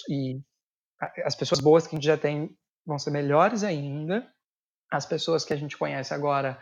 e 0.10 0.42
as 1.24 1.36
pessoas 1.36 1.60
boas 1.60 1.88
que 1.88 1.96
a 1.96 1.98
gente 1.98 2.08
já 2.08 2.18
tem 2.18 2.56
vão 2.86 3.00
ser 3.00 3.12
melhores 3.12 3.64
ainda. 3.64 4.30
As 4.92 5.06
pessoas 5.06 5.44
que 5.44 5.54
a 5.54 5.58
gente 5.58 5.78
conhece 5.78 6.14
agora 6.14 6.62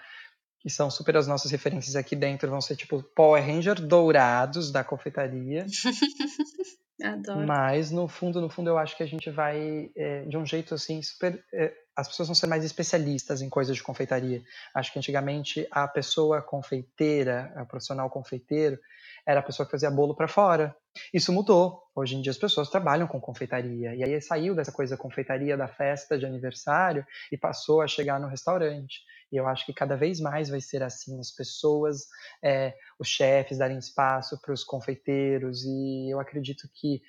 que 0.63 0.69
são 0.69 0.89
super 0.89 1.17
as 1.17 1.28
nossas 1.28 1.52
referências 1.52 1.95
aqui 1.97 2.15
dentro, 2.15 2.49
vão 2.49 2.62
ser 2.62 2.78
tipo 2.78 3.04
Power 3.04 3.45
Ranger 3.45 3.86
dourados 3.86 4.71
da 4.71 4.82
confeitaria. 4.82 5.65
Adoro. 7.04 7.45
Mas 7.45 7.91
no 7.91 8.08
fundo, 8.08 8.39
no 8.39 8.49
fundo, 8.49 8.69
eu 8.69 8.78
acho 8.78 8.95
que 8.95 9.04
a 9.04 9.06
gente 9.06 9.30
vai 9.30 9.91
é, 9.93 10.21
de 10.23 10.38
um 10.38 10.45
jeito 10.45 10.73
assim 10.73 11.02
super. 11.02 11.43
É, 11.52 11.73
as 11.95 12.08
pessoas 12.08 12.30
vão 12.30 12.36
ser 12.36 12.47
mais 12.47 12.63
especialistas 12.63 13.41
em 13.41 13.49
coisas 13.49 13.76
de 13.76 13.84
confeitaria. 13.84 14.41
Acho 14.73 14.93
que 14.93 14.99
antigamente 14.99 15.67
a 15.69 15.86
pessoa 15.86 16.41
confeiteira, 16.41 17.52
a 17.58 17.65
profissional 17.65 18.10
confeiteiro, 18.10 18.80
era 19.26 19.41
a 19.41 19.43
pessoa 19.43 19.65
que 19.65 19.71
fazia 19.71 19.91
bolo 19.91 20.15
para 20.15 20.30
fora. 20.30 20.73
Isso 21.13 21.34
mudou. 21.34 21.84
Hoje 21.95 22.15
em 22.15 22.21
dia 22.21 22.32
as 22.32 22.38
pessoas 22.38 22.69
trabalham 22.69 23.08
com 23.08 23.19
confeitaria. 23.19 23.95
E 23.95 24.03
aí 24.03 24.21
saiu 24.21 24.56
dessa 24.56 24.71
coisa 24.71 24.97
confeitaria 24.97 25.58
da 25.58 25.67
festa 25.67 26.17
de 26.17 26.25
aniversário 26.25 27.06
e 27.32 27.38
passou 27.38 27.82
a 27.82 27.88
chegar 27.88 28.19
no 28.19 28.27
restaurante. 28.27 29.01
E 29.32 29.38
eu 29.38 29.47
acho 29.47 29.65
que 29.65 29.73
cada 29.73 29.95
vez 29.95 30.19
mais 30.19 30.49
vai 30.49 30.62
ser 30.62 30.84
assim, 30.84 31.19
as 31.19 31.32
pessoas, 31.32 32.08
é, 32.43 32.75
os 32.99 33.08
chefes 33.08 33.58
darem 33.58 33.77
espaço 33.77 34.39
para 34.41 34.53
os 34.53 34.63
confeiteiros. 34.63 35.63
E 35.65 36.12
eu 36.12 36.19
acredito 36.19 36.69
que 36.73 37.01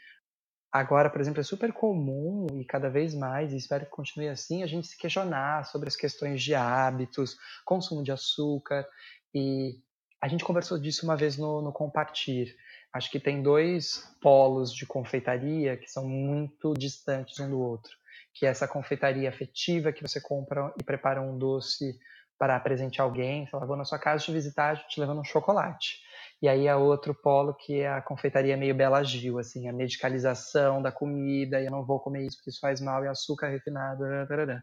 agora, 0.73 1.11
por 1.11 1.20
exemplo, 1.20 1.40
é 1.40 1.44
super 1.44 1.73
comum 1.73 2.47
e 2.55 2.64
cada 2.64 2.88
vez 2.88 3.14
mais, 3.14 3.53
e 3.53 3.57
espero 3.57 3.85
que 3.85 3.90
continue 3.90 4.29
assim, 4.29 4.62
a 4.62 4.66
gente 4.66 4.87
se 4.87 4.99
questionar 4.99 5.64
sobre 5.66 5.88
as 5.88 5.97
questões 5.97 6.42
de 6.42 6.55
hábitos, 6.55 7.37
consumo 7.64 8.03
de 8.03 8.11
açúcar. 8.11 8.87
E 9.35 9.79
a 10.20 10.29
gente 10.29 10.44
conversou 10.44 10.79
disso 10.79 11.05
uma 11.05 11.16
vez 11.16 11.37
no, 11.37 11.61
no 11.61 11.73
Compartir. 11.73 12.57
Acho 12.94 13.11
que 13.11 13.18
tem 13.18 13.42
dois 13.42 14.16
polos 14.22 14.72
de 14.72 14.87
confeitaria 14.87 15.76
que 15.76 15.90
são 15.90 16.07
muito 16.07 16.72
distantes 16.74 17.40
um 17.40 17.50
do 17.50 17.61
outro 17.61 17.92
que 18.35 18.44
é 18.44 18.48
essa 18.48 18.66
confeitaria 18.66 19.28
afetiva 19.28 19.92
que 19.92 20.02
você 20.02 20.20
compra 20.20 20.74
e 20.78 20.83
prepara 20.83 21.22
um 21.22 21.38
doce 21.38 21.96
para 22.37 22.59
presentear 22.59 23.07
alguém, 23.07 23.46
sei 23.46 23.59
lá, 23.59 23.64
vou 23.64 23.76
na 23.76 23.85
sua 23.85 23.98
casa 23.98 24.24
te 24.24 24.33
visitar, 24.33 24.88
te 24.88 24.98
levando 24.98 25.20
um 25.20 25.24
chocolate. 25.24 26.00
E 26.42 26.48
aí 26.48 26.66
é 26.66 26.74
outro 26.74 27.14
polo 27.14 27.54
que 27.54 27.80
é 27.80 27.88
a 27.88 28.02
confeitaria 28.02 28.57
meio 28.57 28.74
Bela 28.74 29.04
Gil, 29.04 29.38
assim, 29.38 29.68
a 29.68 29.72
medicalização 29.72 30.83
da 30.83 30.90
comida, 30.90 31.61
e 31.61 31.66
eu 31.66 31.70
não 31.70 31.87
vou 31.87 32.00
comer 32.00 32.26
isso 32.26 32.37
porque 32.37 32.50
isso 32.50 32.59
faz 32.61 32.80
mal, 32.80 33.04
e 33.04 33.09
açúcar 33.09 33.48
refinado, 33.48 34.02
tarará. 34.26 34.61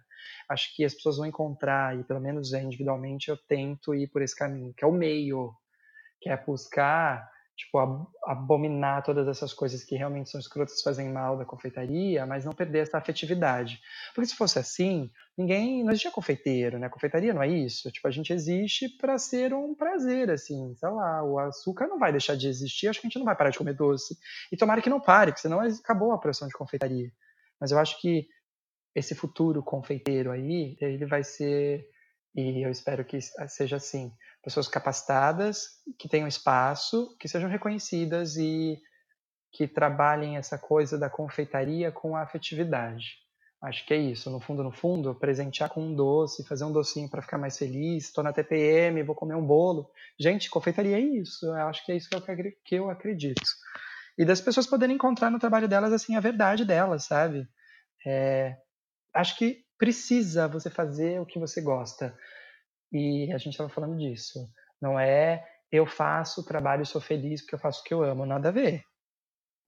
Acho 0.49 0.75
que 0.75 0.83
as 0.83 0.93
pessoas 0.93 1.15
vão 1.15 1.25
encontrar, 1.25 1.97
e 1.97 2.03
pelo 2.03 2.19
menos 2.19 2.51
individualmente 2.51 3.29
eu 3.29 3.37
tento 3.37 3.95
ir 3.95 4.07
por 4.07 4.21
esse 4.21 4.35
caminho, 4.35 4.73
que 4.75 4.83
é 4.83 4.87
o 4.87 4.91
meio, 4.91 5.53
que 6.19 6.29
é 6.29 6.37
buscar 6.37 7.30
tipo, 7.55 7.77
abominar 8.25 9.03
todas 9.03 9.27
essas 9.27 9.53
coisas 9.53 9.83
que 9.83 9.95
realmente 9.95 10.29
são 10.29 10.39
escrotas, 10.39 10.81
fazem 10.81 11.09
mal 11.09 11.37
da 11.37 11.45
confeitaria, 11.45 12.25
mas 12.25 12.45
não 12.45 12.53
perder 12.53 12.79
essa 12.79 12.97
afetividade. 12.97 13.79
Porque 14.13 14.27
se 14.27 14.35
fosse 14.35 14.57
assim, 14.57 15.11
ninguém, 15.37 15.83
não 15.83 15.91
existia 15.91 16.11
confeiteiro, 16.11 16.79
né? 16.79 16.89
Confeitaria 16.89 17.33
não 17.33 17.43
é 17.43 17.47
isso. 17.47 17.91
Tipo, 17.91 18.07
a 18.07 18.11
gente 18.11 18.33
existe 18.33 18.89
para 18.97 19.17
ser 19.17 19.53
um 19.53 19.75
prazer, 19.75 20.31
assim, 20.31 20.75
sei 20.75 20.89
lá, 20.89 21.23
o 21.23 21.37
açúcar 21.39 21.87
não 21.87 21.99
vai 21.99 22.11
deixar 22.11 22.35
de 22.35 22.47
existir, 22.47 22.87
acho 22.87 22.99
que 22.99 23.07
a 23.07 23.09
gente 23.09 23.19
não 23.19 23.25
vai 23.25 23.35
parar 23.35 23.51
de 23.51 23.57
comer 23.57 23.75
doce. 23.75 24.17
E 24.51 24.57
tomara 24.57 24.81
que 24.81 24.89
não 24.89 24.99
pare, 24.99 25.31
porque 25.31 25.41
senão 25.41 25.61
acabou 25.61 26.11
a 26.11 26.17
produção 26.17 26.47
de 26.47 26.53
confeitaria. 26.53 27.11
Mas 27.59 27.71
eu 27.71 27.77
acho 27.77 27.99
que 28.01 28.27
esse 28.95 29.15
futuro 29.15 29.63
confeiteiro 29.63 30.31
aí, 30.31 30.75
ele 30.81 31.05
vai 31.05 31.23
ser 31.23 31.87
E 32.35 32.65
eu 32.65 32.69
espero 32.71 33.03
que 33.03 33.19
seja 33.47 33.75
assim. 33.75 34.11
Pessoas 34.43 34.67
capacitadas, 34.67 35.67
que 35.99 36.09
tenham 36.09 36.27
espaço, 36.27 37.15
que 37.19 37.27
sejam 37.27 37.49
reconhecidas 37.49 38.37
e 38.37 38.79
que 39.51 39.67
trabalhem 39.67 40.37
essa 40.37 40.57
coisa 40.57 40.97
da 40.97 41.09
confeitaria 41.09 41.91
com 41.91 42.15
a 42.15 42.21
afetividade. 42.21 43.21
Acho 43.61 43.85
que 43.85 43.93
é 43.93 43.97
isso. 43.97 44.31
No 44.31 44.39
fundo, 44.39 44.63
no 44.63 44.71
fundo, 44.71 45.13
presentear 45.13 45.69
com 45.69 45.81
um 45.83 45.93
doce, 45.93 46.47
fazer 46.47 46.63
um 46.63 46.71
docinho 46.71 47.09
para 47.09 47.21
ficar 47.21 47.37
mais 47.37 47.57
feliz. 47.57 48.05
Estou 48.05 48.23
na 48.23 48.33
TPM, 48.33 49.03
vou 49.03 49.15
comer 49.15 49.35
um 49.35 49.45
bolo. 49.45 49.91
Gente, 50.19 50.49
confeitaria 50.49 50.97
é 50.97 50.99
isso. 50.99 51.45
Eu 51.45 51.67
acho 51.67 51.85
que 51.85 51.91
é 51.91 51.95
isso 51.95 52.09
que 52.65 52.75
eu 52.75 52.89
acredito. 52.89 53.43
E 54.17 54.25
das 54.25 54.41
pessoas 54.41 54.65
poderem 54.65 54.95
encontrar 54.95 55.29
no 55.29 55.37
trabalho 55.37 55.67
delas 55.67 55.93
assim 55.93 56.15
a 56.15 56.19
verdade 56.19 56.65
delas, 56.65 57.05
sabe? 57.05 57.47
É, 58.05 58.55
acho 59.13 59.37
que 59.37 59.63
precisa 59.81 60.47
você 60.47 60.69
fazer 60.69 61.19
o 61.19 61.25
que 61.25 61.39
você 61.39 61.59
gosta. 61.59 62.15
E 62.93 63.31
a 63.33 63.37
gente 63.39 63.53
estava 63.53 63.67
falando 63.67 63.97
disso. 63.97 64.47
Não 64.79 64.99
é 64.99 65.43
eu 65.71 65.87
faço 65.87 66.45
trabalho 66.45 66.83
e 66.83 66.85
sou 66.85 67.01
feliz 67.01 67.41
porque 67.41 67.55
eu 67.55 67.59
faço 67.59 67.81
o 67.81 67.83
que 67.83 67.91
eu 67.91 68.03
amo. 68.03 68.23
Nada 68.23 68.49
a 68.49 68.51
ver 68.51 68.83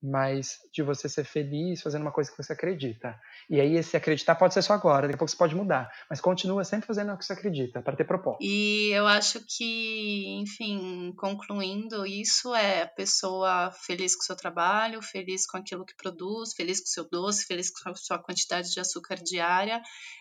mas 0.04 0.58
de 0.70 0.82
você 0.82 1.08
ser 1.08 1.24
feliz 1.24 1.80
fazendo 1.80 2.02
uma 2.02 2.12
coisa 2.12 2.30
que 2.30 2.36
você 2.36 2.52
acredita. 2.52 3.18
E 3.48 3.58
aí 3.58 3.76
esse 3.76 3.96
acreditar 3.96 4.34
pode 4.34 4.52
ser 4.52 4.60
só 4.60 4.74
agora, 4.74 5.02
daqui 5.02 5.14
a 5.14 5.18
pouco 5.18 5.30
você 5.30 5.36
pode 5.36 5.54
mudar, 5.54 5.90
mas 6.10 6.20
continua 6.20 6.62
sempre 6.62 6.86
fazendo 6.86 7.12
o 7.12 7.16
que 7.16 7.24
você 7.24 7.32
acredita, 7.32 7.80
para 7.80 7.96
ter 7.96 8.04
propósito. 8.04 8.44
E 8.44 8.90
eu 8.90 9.06
acho 9.06 9.40
que, 9.48 10.26
enfim, 10.42 11.14
concluindo 11.16 12.04
isso 12.04 12.54
é 12.54 12.82
a 12.82 12.86
pessoa 12.86 13.70
feliz 13.86 14.14
com 14.14 14.22
o 14.22 14.26
seu 14.26 14.36
trabalho, 14.36 15.00
feliz 15.00 15.46
com 15.46 15.56
aquilo 15.56 15.86
que 15.86 15.96
produz, 15.96 16.52
feliz 16.52 16.80
com 16.80 16.86
o 16.86 16.90
seu 16.90 17.08
doce, 17.08 17.46
feliz 17.46 17.70
com 17.70 17.88
a 17.88 17.94
sua 17.94 18.18
quantidade 18.18 18.70
de 18.70 18.80
açúcar 18.80 19.16
diária, 19.16 19.80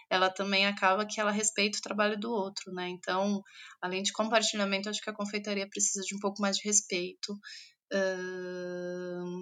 ela 0.09 0.29
também 0.29 0.65
acaba 0.65 1.05
que 1.05 1.19
ela 1.19 1.31
respeita 1.31 1.79
o 1.79 1.81
trabalho 1.81 2.17
do 2.17 2.31
outro, 2.31 2.71
né? 2.71 2.87
Então, 2.87 3.41
além 3.81 4.03
de 4.03 4.13
compartilhamento, 4.13 4.87
acho 4.87 5.01
que 5.01 5.09
a 5.09 5.13
confeitaria 5.13 5.67
precisa 5.67 6.05
de 6.05 6.15
um 6.15 6.19
pouco 6.19 6.41
mais 6.41 6.57
de 6.57 6.67
respeito 6.67 7.33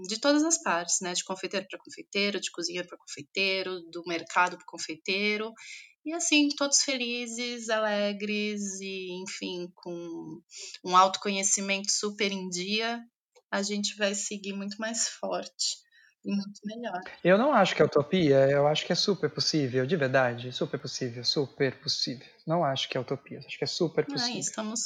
de 0.08 0.19
todas 0.19 0.43
as 0.43 0.62
partes, 0.62 0.99
né? 1.01 1.13
De 1.13 1.23
confeiteiro 1.23 1.67
para 1.69 1.80
confeiteiro, 1.80 2.39
de 2.39 2.51
cozinheiro 2.51 2.88
para 2.88 2.97
confeiteiro, 2.97 3.82
do 3.91 4.04
mercado 4.06 4.58
para 4.58 4.65
confeiteiro. 4.65 5.54
E 6.04 6.13
assim, 6.13 6.49
todos 6.58 6.82
felizes, 6.82 7.69
alegres 7.69 8.80
e, 8.82 9.21
enfim, 9.21 9.71
com 9.75 10.41
um 10.84 10.97
autoconhecimento 10.97 11.91
super 11.91 12.32
em 12.32 12.49
dia, 12.49 12.99
a 13.51 13.62
gente 13.62 13.95
vai 13.95 14.15
seguir 14.15 14.54
muito 14.54 14.77
mais 14.77 15.08
forte 15.08 15.77
e 16.25 16.32
muito 16.32 16.60
melhor. 16.63 16.99
Eu 17.23 17.38
não 17.38 17.54
acho 17.54 17.75
que 17.75 17.82
é 17.82 17.86
utopia, 17.86 18.49
eu 18.49 18.67
acho 18.67 18.86
que 18.86 18.91
é 18.91 18.95
super 18.95 19.30
possível, 19.30 19.86
de 19.86 19.95
verdade, 19.95 20.51
super 20.51 20.80
possível, 20.80 21.23
super 21.23 21.80
possível. 21.80 22.25
Não 22.47 22.63
acho 22.63 22.89
que 22.89 22.97
é 22.97 22.99
utopia, 22.99 23.39
acho 23.39 23.58
que 23.58 23.63
é 23.63 23.67
super 23.67 24.06
possível. 24.06 24.36
Ah, 24.36 24.39
estamos 24.39 24.82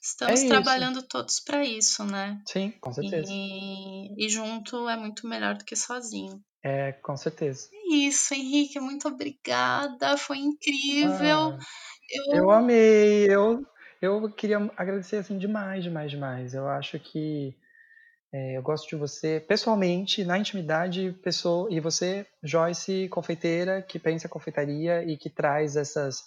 Estamos 0.00 0.42
é 0.42 0.48
trabalhando 0.48 1.02
todos 1.02 1.40
para 1.40 1.62
isso, 1.62 2.04
né? 2.04 2.40
Sim, 2.46 2.70
com 2.80 2.92
certeza. 2.92 3.30
E, 3.30 4.24
e, 4.24 4.28
junto 4.30 4.88
é 4.88 4.96
muito 4.96 5.26
melhor 5.28 5.56
do 5.56 5.64
que 5.64 5.76
sozinho. 5.76 6.42
É, 6.64 6.92
com 6.92 7.16
certeza. 7.16 7.68
É 7.72 7.94
isso, 7.96 8.32
Henrique, 8.32 8.80
muito 8.80 9.08
obrigada. 9.08 10.16
Foi 10.16 10.38
incrível. 10.38 11.50
Ah, 11.50 11.58
eu... 12.28 12.34
eu 12.34 12.50
amei. 12.50 13.26
Eu, 13.28 13.66
eu 14.00 14.30
queria 14.32 14.58
agradecer 14.74 15.16
assim 15.16 15.36
demais, 15.36 15.84
demais, 15.84 16.10
demais. 16.10 16.54
Eu 16.54 16.66
acho 16.66 16.98
que 16.98 17.54
é, 18.32 18.56
eu 18.56 18.62
gosto 18.62 18.88
de 18.88 18.96
você 18.96 19.38
pessoalmente, 19.38 20.24
na 20.24 20.38
intimidade, 20.38 21.12
pessoa, 21.22 21.68
e 21.70 21.78
você, 21.78 22.26
Joyce, 22.42 23.08
confeiteira, 23.10 23.82
que 23.82 23.98
pensa 23.98 24.28
confeitaria 24.28 25.04
e 25.04 25.18
que 25.18 25.28
traz 25.28 25.76
essas, 25.76 26.24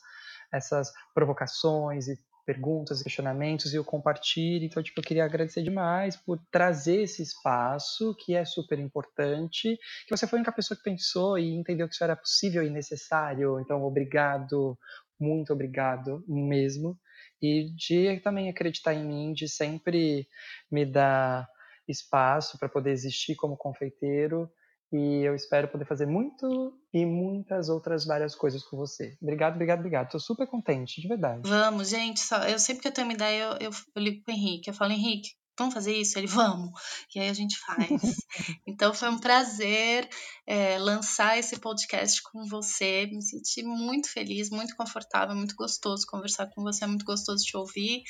essas 0.53 0.91
provocações 1.15 2.07
e 2.07 2.19
perguntas 2.45 3.01
questionamentos 3.01 3.73
e 3.73 3.77
eu 3.77 3.83
compartilho. 3.83 4.65
Então, 4.65 4.83
tipo, 4.83 4.99
eu 4.99 5.03
queria 5.03 5.25
agradecer 5.25 5.63
demais 5.63 6.15
por 6.15 6.39
trazer 6.51 7.01
esse 7.01 7.21
espaço 7.21 8.15
que 8.19 8.35
é 8.35 8.45
super 8.45 8.79
importante, 8.79 9.77
que 10.07 10.15
você 10.15 10.27
foi 10.27 10.37
a 10.37 10.41
única 10.41 10.51
pessoa 10.51 10.77
que 10.77 10.83
pensou 10.83 11.37
e 11.37 11.53
entendeu 11.53 11.87
que 11.87 11.93
isso 11.93 12.03
era 12.03 12.15
possível 12.15 12.63
e 12.63 12.69
necessário. 12.69 13.59
Então, 13.59 13.83
obrigado, 13.83 14.77
muito 15.19 15.53
obrigado 15.53 16.23
mesmo. 16.27 16.97
E 17.41 17.73
de 17.75 18.19
também 18.21 18.49
acreditar 18.49 18.93
em 18.93 19.05
mim, 19.05 19.33
de 19.33 19.47
sempre 19.49 20.27
me 20.71 20.85
dar 20.85 21.47
espaço 21.87 22.57
para 22.57 22.69
poder 22.69 22.91
existir 22.91 23.35
como 23.35 23.57
confeiteiro 23.57 24.49
e 24.93 25.23
eu 25.23 25.33
espero 25.33 25.67
poder 25.67 25.85
fazer 25.85 26.05
muito 26.05 26.71
e 26.93 27.03
muitas 27.03 27.67
outras 27.67 28.05
várias 28.05 28.35
coisas 28.35 28.63
com 28.63 28.77
você. 28.77 29.17
Obrigado, 29.19 29.55
obrigado, 29.55 29.79
obrigado. 29.79 30.11
Tô 30.11 30.19
super 30.19 30.45
contente, 30.45 31.01
de 31.01 31.07
verdade. 31.07 31.41
Vamos, 31.49 31.89
gente. 31.89 32.19
Só, 32.19 32.37
eu 32.43 32.59
sempre 32.59 32.83
que 32.83 32.87
eu 32.87 32.91
tenho 32.91 33.07
uma 33.07 33.13
ideia, 33.13 33.43
eu, 33.43 33.69
eu, 33.69 33.71
eu 33.95 34.01
ligo 34.01 34.23
pro 34.23 34.33
Henrique. 34.33 34.69
Eu 34.69 34.73
falo, 34.73 34.91
Henrique, 34.91 35.31
vamos 35.57 35.73
fazer 35.73 35.95
isso? 35.95 36.19
Ele, 36.19 36.27
vamos. 36.27 36.71
E 37.15 37.19
aí 37.19 37.27
a 37.27 37.33
gente 37.33 37.57
faz. 37.57 37.89
então 38.67 38.93
foi 38.93 39.09
um 39.09 39.17
prazer 39.17 40.07
é, 40.45 40.77
lançar 40.77 41.39
esse 41.39 41.57
podcast 41.59 42.21
com 42.23 42.45
você. 42.45 43.07
Me 43.07 43.21
senti 43.23 43.63
muito 43.63 44.11
feliz, 44.11 44.51
muito 44.51 44.75
confortável, 44.75 45.35
muito 45.35 45.55
gostoso 45.55 46.05
conversar 46.05 46.47
com 46.47 46.61
você, 46.61 46.83
é 46.83 46.87
muito 46.87 47.05
gostoso 47.05 47.43
te 47.43 47.57
ouvir. 47.57 48.03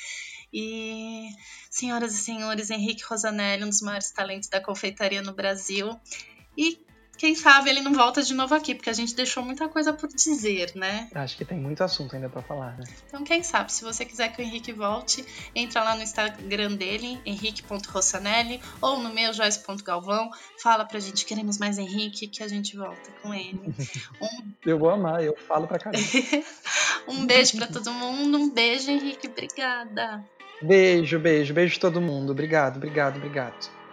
E, 0.52 1.30
senhoras 1.70 2.14
e 2.14 2.18
senhores, 2.18 2.68
Henrique 2.68 3.04
Rosanelli, 3.04 3.64
um 3.64 3.70
dos 3.70 3.80
maiores 3.80 4.10
talentos 4.10 4.50
da 4.50 4.60
confeitaria 4.60 5.22
no 5.22 5.32
Brasil. 5.32 5.98
E 6.56 6.78
quem 7.16 7.34
sabe 7.34 7.70
ele 7.70 7.80
não 7.80 7.92
volta 7.92 8.22
de 8.22 8.34
novo 8.34 8.54
aqui, 8.54 8.74
porque 8.74 8.90
a 8.90 8.94
gente 8.94 9.14
deixou 9.14 9.42
muita 9.42 9.68
coisa 9.68 9.92
por 9.92 10.08
dizer, 10.08 10.72
né? 10.74 11.08
Acho 11.14 11.36
que 11.36 11.44
tem 11.44 11.58
muito 11.58 11.82
assunto 11.82 12.14
ainda 12.14 12.28
para 12.28 12.42
falar, 12.42 12.76
né? 12.76 12.84
Então, 13.06 13.22
quem 13.22 13.42
sabe, 13.42 13.72
se 13.72 13.84
você 13.84 14.04
quiser 14.04 14.28
que 14.28 14.42
o 14.42 14.44
Henrique 14.44 14.72
volte, 14.72 15.24
entra 15.54 15.82
lá 15.82 15.94
no 15.94 16.02
Instagram 16.02 16.72
dele, 16.72 17.20
henrique.rossanelli, 17.24 18.60
ou 18.80 18.98
no 18.98 19.14
meu, 19.14 19.32
joyce.galvão, 19.32 20.30
fala 20.58 20.84
pra 20.84 20.98
gente, 20.98 21.24
queremos 21.24 21.58
mais 21.58 21.78
Henrique, 21.78 22.26
que 22.26 22.42
a 22.42 22.48
gente 22.48 22.76
volta 22.76 23.10
com 23.22 23.32
ele. 23.32 23.60
Um... 24.20 24.52
eu 24.64 24.78
vou 24.78 24.90
amar, 24.90 25.22
eu 25.22 25.36
falo 25.36 25.66
pra 25.66 25.78
caramba. 25.78 26.04
um 27.08 27.26
beijo 27.26 27.56
para 27.56 27.66
todo 27.66 27.92
mundo, 27.92 28.38
um 28.38 28.50
beijo, 28.50 28.90
Henrique, 28.90 29.28
obrigada. 29.28 30.24
Beijo, 30.62 31.18
beijo, 31.18 31.52
beijo 31.52 31.78
todo 31.78 32.00
mundo. 32.00 32.30
Obrigado, 32.30 32.76
obrigado, 32.76 33.16
obrigado. 33.16 33.83